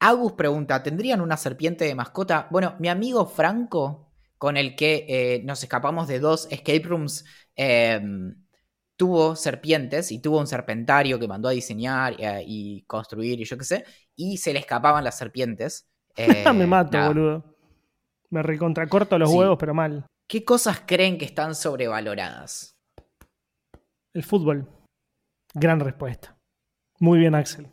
[0.00, 2.48] Agus pregunta, ¿tendrían una serpiente de mascota?
[2.50, 7.24] Bueno, mi amigo Franco, con el que eh, nos escapamos de dos escape rooms,
[9.00, 13.56] tuvo serpientes y tuvo un serpentario que mandó a diseñar eh, y construir y yo
[13.56, 13.84] qué sé,
[14.14, 15.86] y se le escapaban las serpientes.
[16.16, 17.08] Eh, me mato, nada.
[17.08, 17.44] boludo.
[18.30, 19.36] Me recontracorto los Sí.
[19.38, 20.04] huevos, pero mal.
[20.28, 22.72] ¿Qué cosas creen que están sobrevaloradas?
[24.12, 24.68] El fútbol.
[25.54, 26.36] Gran respuesta.
[26.98, 27.68] Muy bien, Axel.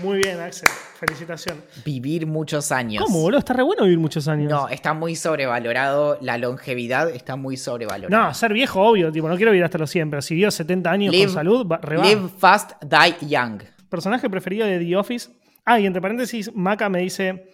[0.00, 0.68] Muy bien, Axel.
[0.98, 1.62] Felicitación.
[1.84, 3.04] Vivir muchos años.
[3.04, 3.38] ¿Cómo, boludo?
[3.38, 4.50] Está re bueno vivir muchos años.
[4.50, 6.18] No, está muy sobrevalorado.
[6.20, 8.28] La longevidad está muy sobrevalorada.
[8.28, 10.90] No, ser viejo, obvio, tipo, no quiero vivir hasta los 100, pero si vivo 70
[10.90, 12.04] años Live- con salud, va, re va.
[12.04, 13.62] Live fast, die young.
[13.90, 15.30] Personaje preferido de The Office.
[15.64, 17.52] Ah, y entre paréntesis, Maca me dice.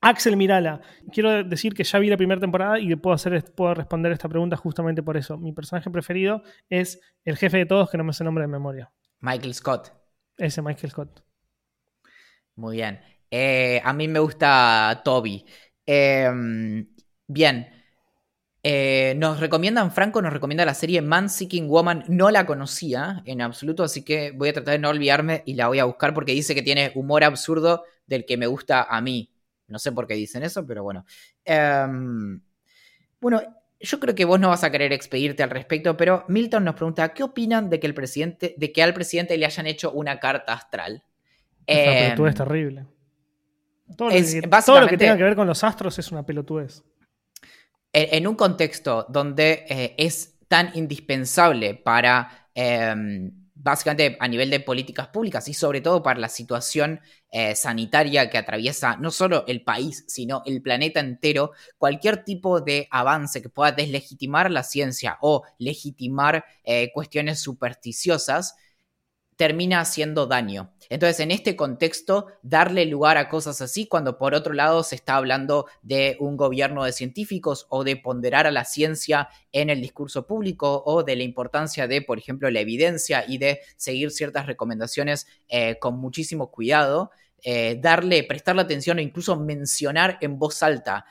[0.00, 0.82] Axel Mirala,
[1.12, 4.28] quiero decir que ya vi la primera temporada y que puedo, hacer, puedo responder esta
[4.28, 5.38] pregunta justamente por eso.
[5.38, 8.92] Mi personaje preferido es el jefe de todos, que no me sé nombre de memoria.
[9.20, 9.92] Michael Scott.
[10.36, 11.24] Ese Michael Scott.
[12.56, 13.00] Muy bien.
[13.30, 15.44] Eh, a mí me gusta Toby.
[15.86, 16.30] Eh,
[17.26, 17.68] bien.
[18.66, 22.04] Eh, nos recomiendan, Franco nos recomienda la serie Man Seeking Woman.
[22.08, 25.68] No la conocía en absoluto, así que voy a tratar de no olvidarme y la
[25.68, 29.32] voy a buscar porque dice que tiene humor absurdo del que me gusta a mí.
[29.68, 31.04] No sé por qué dicen eso, pero bueno.
[31.44, 32.40] Em,
[33.20, 33.42] bueno,
[33.80, 37.14] yo creo que vos no vas a querer expedirte al respecto, pero Milton nos pregunta,
[37.14, 40.54] ¿qué opinan de que el presidente, de que al presidente le hayan hecho una carta
[40.54, 41.04] astral?
[41.66, 42.86] Esta Em, pelotudez terrible.
[43.96, 46.82] Todo lo, que, todo lo que tenga que ver con los astros es una pelotudez.
[47.92, 52.94] en, en un contexto donde eh, es tan indispensable para, eh,
[53.54, 57.00] básicamente a nivel de políticas públicas y sobre todo para la situación
[57.30, 62.86] eh, sanitaria que atraviesa no solo el país, sino el planeta entero, cualquier tipo de
[62.90, 68.54] avance que pueda deslegitimar la ciencia o legitimar eh, cuestiones supersticiosas,
[69.36, 70.72] termina haciendo daño.
[70.90, 75.16] Entonces, en este contexto, darle lugar a cosas así, cuando por otro lado se está
[75.16, 80.26] hablando de un gobierno de científicos o de ponderar a la ciencia en el discurso
[80.26, 85.26] público o de la importancia de, por ejemplo, la evidencia y de seguir ciertas recomendaciones
[85.48, 87.10] eh, con muchísimo cuidado,
[87.46, 91.04] eh, darle, prestarle atención o incluso mencionar en voz alta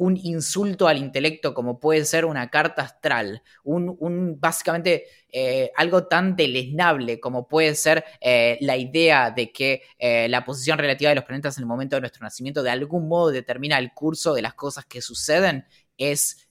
[0.00, 6.06] un insulto al intelecto como puede ser una carta astral, un, un básicamente eh, algo
[6.06, 11.16] tan deleznable como puede ser eh, la idea de que eh, la posición relativa de
[11.16, 14.40] los planetas en el momento de nuestro nacimiento de algún modo determina el curso de
[14.40, 15.66] las cosas que suceden,
[15.98, 16.48] es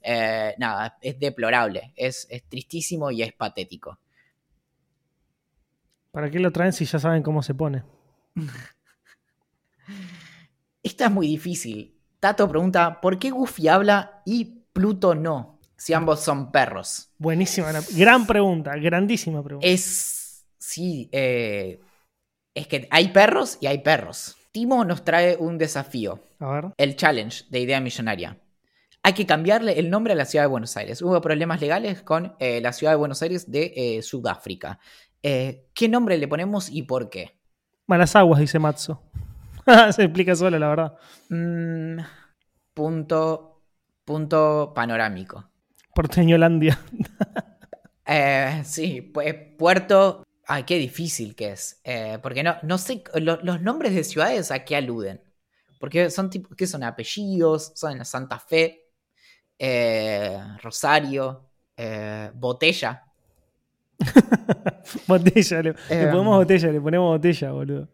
[0.60, 4.00] nada, es deplorable, es, es tristísimo y es patético.
[6.12, 7.82] ¿Para qué lo traen si ya saben cómo se pone?
[10.84, 11.99] Esta es muy difícil.
[12.20, 15.60] Tato pregunta, ¿por qué Goofy habla y Pluto no.
[15.76, 17.10] Si ambos son perros.
[17.18, 19.68] Buenísima, gran pregunta, grandísima pregunta.
[19.68, 20.46] Es.
[20.58, 21.80] Sí, eh,
[22.54, 24.36] es que hay perros y hay perros.
[24.52, 26.24] Timo nos trae un desafío.
[26.40, 26.66] A ver.
[26.78, 28.38] El challenge de Idea Millonaria.
[29.04, 31.02] Hay que cambiarle el nombre a la ciudad de Buenos Aires.
[31.02, 34.80] Hubo problemas legales con eh, la ciudad de Buenos Aires de eh, Sudáfrica.
[35.22, 37.38] ¿Qué nombre le ponemos y por qué?
[37.88, 39.02] Malas aguas, dice Matzo.
[39.92, 40.94] Se explica solo, la verdad.
[41.30, 42.00] Mm,
[42.74, 43.64] punto,
[44.06, 45.50] punto panorámico.
[45.96, 46.80] Porteñolandia.
[48.06, 50.24] Eh, sí, pues Puerto.
[50.48, 51.80] Ay, qué difícil que es.
[51.84, 55.22] Eh, porque no, no sé, lo- los nombres de ciudades a qué aluden.
[55.80, 56.84] Porque son tipo, ¿qué son?
[56.84, 58.88] Apellidos, son Santa Fe,
[59.60, 61.50] eh, Rosario,
[62.36, 63.06] Botella.
[65.08, 66.08] Botella, le, le Em.
[66.08, 67.88] ponemos botella, le ponemos botella, boludo.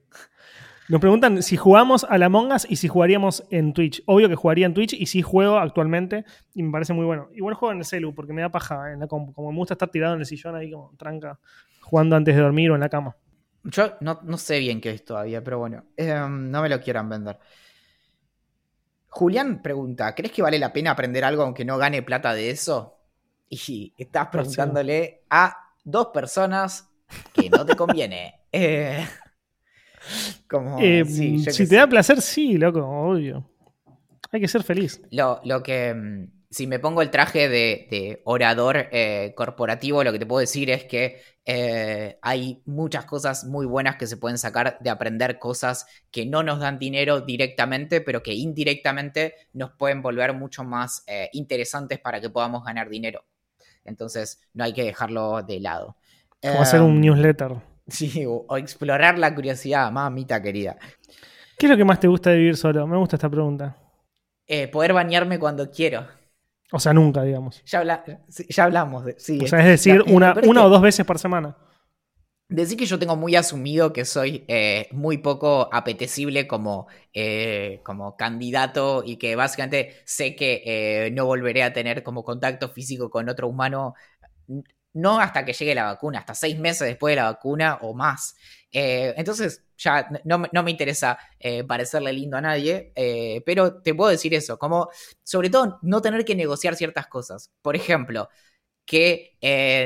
[0.88, 4.04] Nos preguntan si jugamos a la Us y si jugaríamos en Twitch.
[4.06, 7.30] Obvio que jugaría en Twitch y sí juego actualmente y me parece muy bueno.
[7.34, 9.34] Igual juego en el celu porque me da paja en la compu.
[9.34, 11.40] Como me gusta estar tirado en el sillón ahí como tranca,
[11.82, 13.16] jugando antes de dormir o en la cama.
[13.64, 17.10] Yo no, no sé bien qué es todavía, pero bueno, eh, no me lo quieran
[17.10, 17.40] vender.
[19.10, 23.00] Julián pregunta, ¿crees que vale la pena aprender algo aunque no gane plata de eso?
[23.50, 26.92] Y estás preguntándole a dos personas
[27.34, 28.42] que no te conviene.
[28.58, 29.06] Eh,
[30.50, 33.50] como, Eh, sí, yo si te da placer, sí, loco, obvio.
[34.32, 35.02] Hay que ser feliz.
[35.12, 35.94] Lo, lo que.
[35.94, 40.40] mm, Si me pongo el traje de, de orador eh, corporativo, lo que te puedo
[40.40, 45.38] decir es que eh, hay muchas cosas muy buenas que se pueden sacar de aprender
[45.40, 51.04] cosas que no nos dan dinero directamente, pero que indirectamente nos pueden volver mucho más
[51.08, 53.26] eh, interesantes para que podamos ganar dinero.
[53.86, 55.98] Entonces, no hay que dejarlo de lado.
[56.48, 57.62] Como hacer un Em, newsletter.
[57.88, 60.78] Sí, o, o explorar la curiosidad, mamita querida.
[61.58, 62.88] ¿Qué es lo que más te gusta de vivir solo?
[62.88, 63.76] Me gusta esta pregunta.
[64.48, 66.08] Eh, poder bañarme cuando quiero.
[66.72, 67.64] O sea, nunca, digamos.
[67.66, 68.04] Ya, habla-
[68.50, 69.16] ya hablamos de.
[69.20, 71.56] Sí, O sea, es decir, la- una, es una que- o dos veces por semana.
[72.48, 78.16] Decir que yo tengo muy asumido que soy eh, muy poco apetecible como, eh, como
[78.18, 80.62] candidato y que básicamente sé que
[81.08, 83.96] eh, no volveré a tener como contacto físico con otro humano,
[84.96, 88.36] no hasta que llegue la vacuna, hasta seis meses después de la vacuna o más.
[88.72, 93.94] Eh, entonces ya no, no me interesa eh, parecerle lindo a nadie, eh, pero te
[93.96, 94.90] puedo decir eso, como
[95.24, 97.52] sobre todo no tener que negociar ciertas cosas.
[97.62, 98.30] Por ejemplo,
[98.86, 99.38] que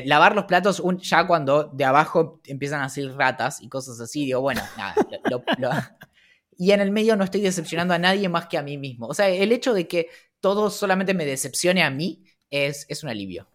[0.06, 4.42] lavar los platos ya cuando de abajo empiezan a salir ratas y cosas así, digo,
[4.42, 4.96] bueno, nada.
[5.30, 5.44] lo-
[6.58, 9.08] y en el medio no estoy decepcionando a nadie más que a mí mismo.
[9.08, 10.10] O sea, el hecho de que
[10.42, 13.48] todo solamente me decepcione a mí es, es un alivio.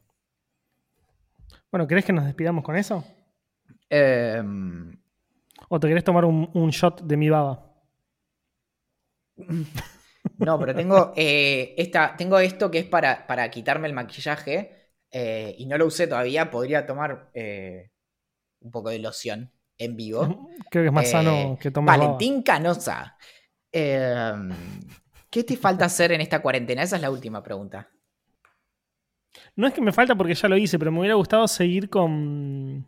[1.74, 3.04] Bueno, ¿querés que nos despidamos con eso?
[3.90, 4.96] Em,
[5.68, 7.68] ¿O te querés tomar un, un shot de mi baba?
[10.38, 15.56] no, pero tengo, eh, esta, tengo esto que es para, para quitarme el maquillaje eh,
[15.58, 16.48] y no lo usé todavía.
[16.48, 17.90] Podría tomar eh,
[18.60, 20.50] un poco de loción en vivo.
[20.70, 22.12] Creo que es más sano que tomar baba.
[22.12, 23.18] Valentín Canosa.
[23.72, 24.32] Eh,
[25.28, 26.84] ¿Qué te falta hacer en esta cuarentena?
[26.84, 27.90] Esa es la última pregunta.
[29.56, 32.86] No es que me falta porque ya lo hice, pero me hubiera gustado seguir con.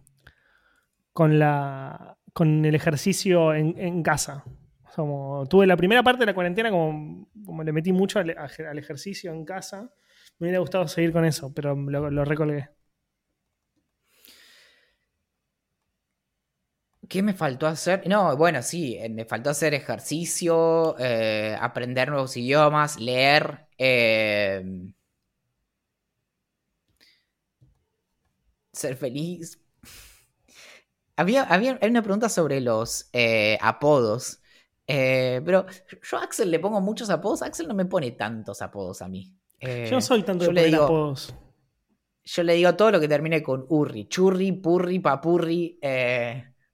[1.12, 2.18] con la.
[2.32, 4.44] con el ejercicio en, en casa.
[4.94, 8.30] Como tuve la primera parte de la cuarentena, como, como le metí mucho al,
[8.78, 9.92] ejercicio en casa,
[10.38, 12.70] me hubiera gustado seguir con eso, pero lo, lo recolgué.
[17.08, 18.02] ¿Qué me faltó hacer?
[18.08, 23.68] No, bueno, sí, eh, me faltó hacer ejercicio, eh, aprender nuevos idiomas, leer.
[23.78, 24.64] eh,
[28.76, 29.60] ser feliz.
[31.16, 34.40] Había, había hay una pregunta sobre los eh, apodos.
[34.86, 35.66] eh, pero
[36.02, 37.42] yo a Axel le pongo muchos apodos.
[37.42, 39.32] Axel no me pone tantos apodos a mí.
[39.60, 41.34] Eh, Yo no soy tanto yo de poner digo- apodos.
[42.28, 44.08] Yo le digo todo lo que termine con urri.
[44.08, 45.78] Churri, purri, papurri,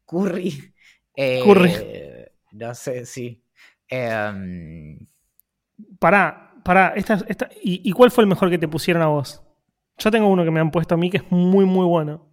[0.07, 0.72] curry.
[1.14, 1.72] Curry.
[2.53, 3.42] No sé, sí.
[3.86, 4.98] Em,
[5.98, 6.94] Pará, pará.
[6.96, 9.42] Esta, esta- ¿y, y cuál fue el mejor que te pusieron a vos?
[9.99, 12.28] Yo tengo uno que me han puesto a mí que es muy, muy bueno.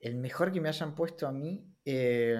[0.00, 1.66] el mejor que me hayan puesto a mí.
[1.86, 2.36] eh,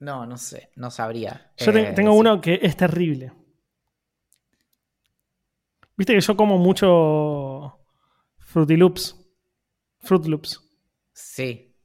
[0.00, 0.70] no, no sé.
[0.76, 1.52] No sabría.
[1.56, 2.18] Yo te- Eh, tengo sí.
[2.18, 3.32] uno que es terrible.
[5.96, 7.78] Viste que yo como mucho
[8.38, 9.16] Fruity Loops.
[10.00, 10.60] Fruit Loops.
[11.12, 11.76] Sí.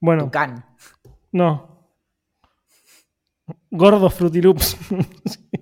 [0.00, 0.76] Bueno, Tucán.
[1.32, 1.90] no.
[3.70, 4.76] Gordo Fruity Loops.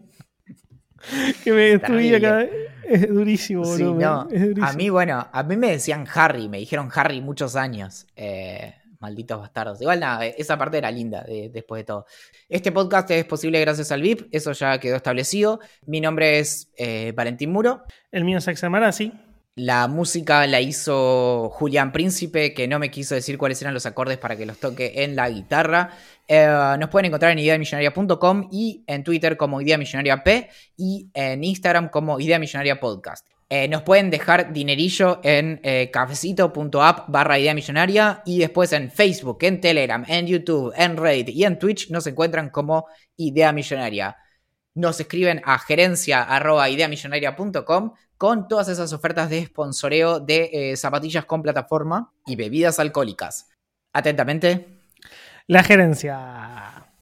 [1.45, 2.51] que me destruía cada vez.
[2.89, 4.01] Es durísimo, Sí, boludo.
[4.25, 4.29] no.
[4.31, 4.67] es durísimo.
[4.67, 6.49] A mí, bueno, a mí me decían Harry.
[6.49, 8.07] Me dijeron Harry muchos años.
[8.17, 9.81] eh, Malditos bastardos.
[9.81, 12.05] Igual nada, esa parte era linda después de todo.
[12.49, 15.61] Este podcast es posible gracias al VIP, eso ya quedó establecido.
[15.87, 17.85] Mi nombre es eh, Valentín Muro.
[18.11, 19.13] El mío es Axamara, sí.
[19.59, 24.17] La música la hizo Julián Príncipe, que no me quiso decir cuáles eran los acordes
[24.17, 25.91] para que los toque en la guitarra.
[26.29, 31.43] Eh, nos pueden encontrar en ideamillonaria.com y en Twitter como Idea Millonaria P y en
[31.43, 33.27] Instagram como Idea Millonaria Podcast.
[33.51, 39.39] Eh, nos pueden dejar dinerillo en eh, cafecito.app barra idea millonaria y después en Facebook,
[39.41, 42.87] en Telegram, en YouTube, en Reddit y en Twitch nos encuentran como
[43.17, 44.17] Idea Millonaria.
[44.79, 51.25] Nos escriben a gerencia arroba ideamillonaria.com con todas esas ofertas de sponsoreo de eh, zapatillas
[51.25, 53.49] con plataforma y bebidas alcohólicas.
[53.93, 54.79] Atentamente.
[55.49, 56.88] La gerencia.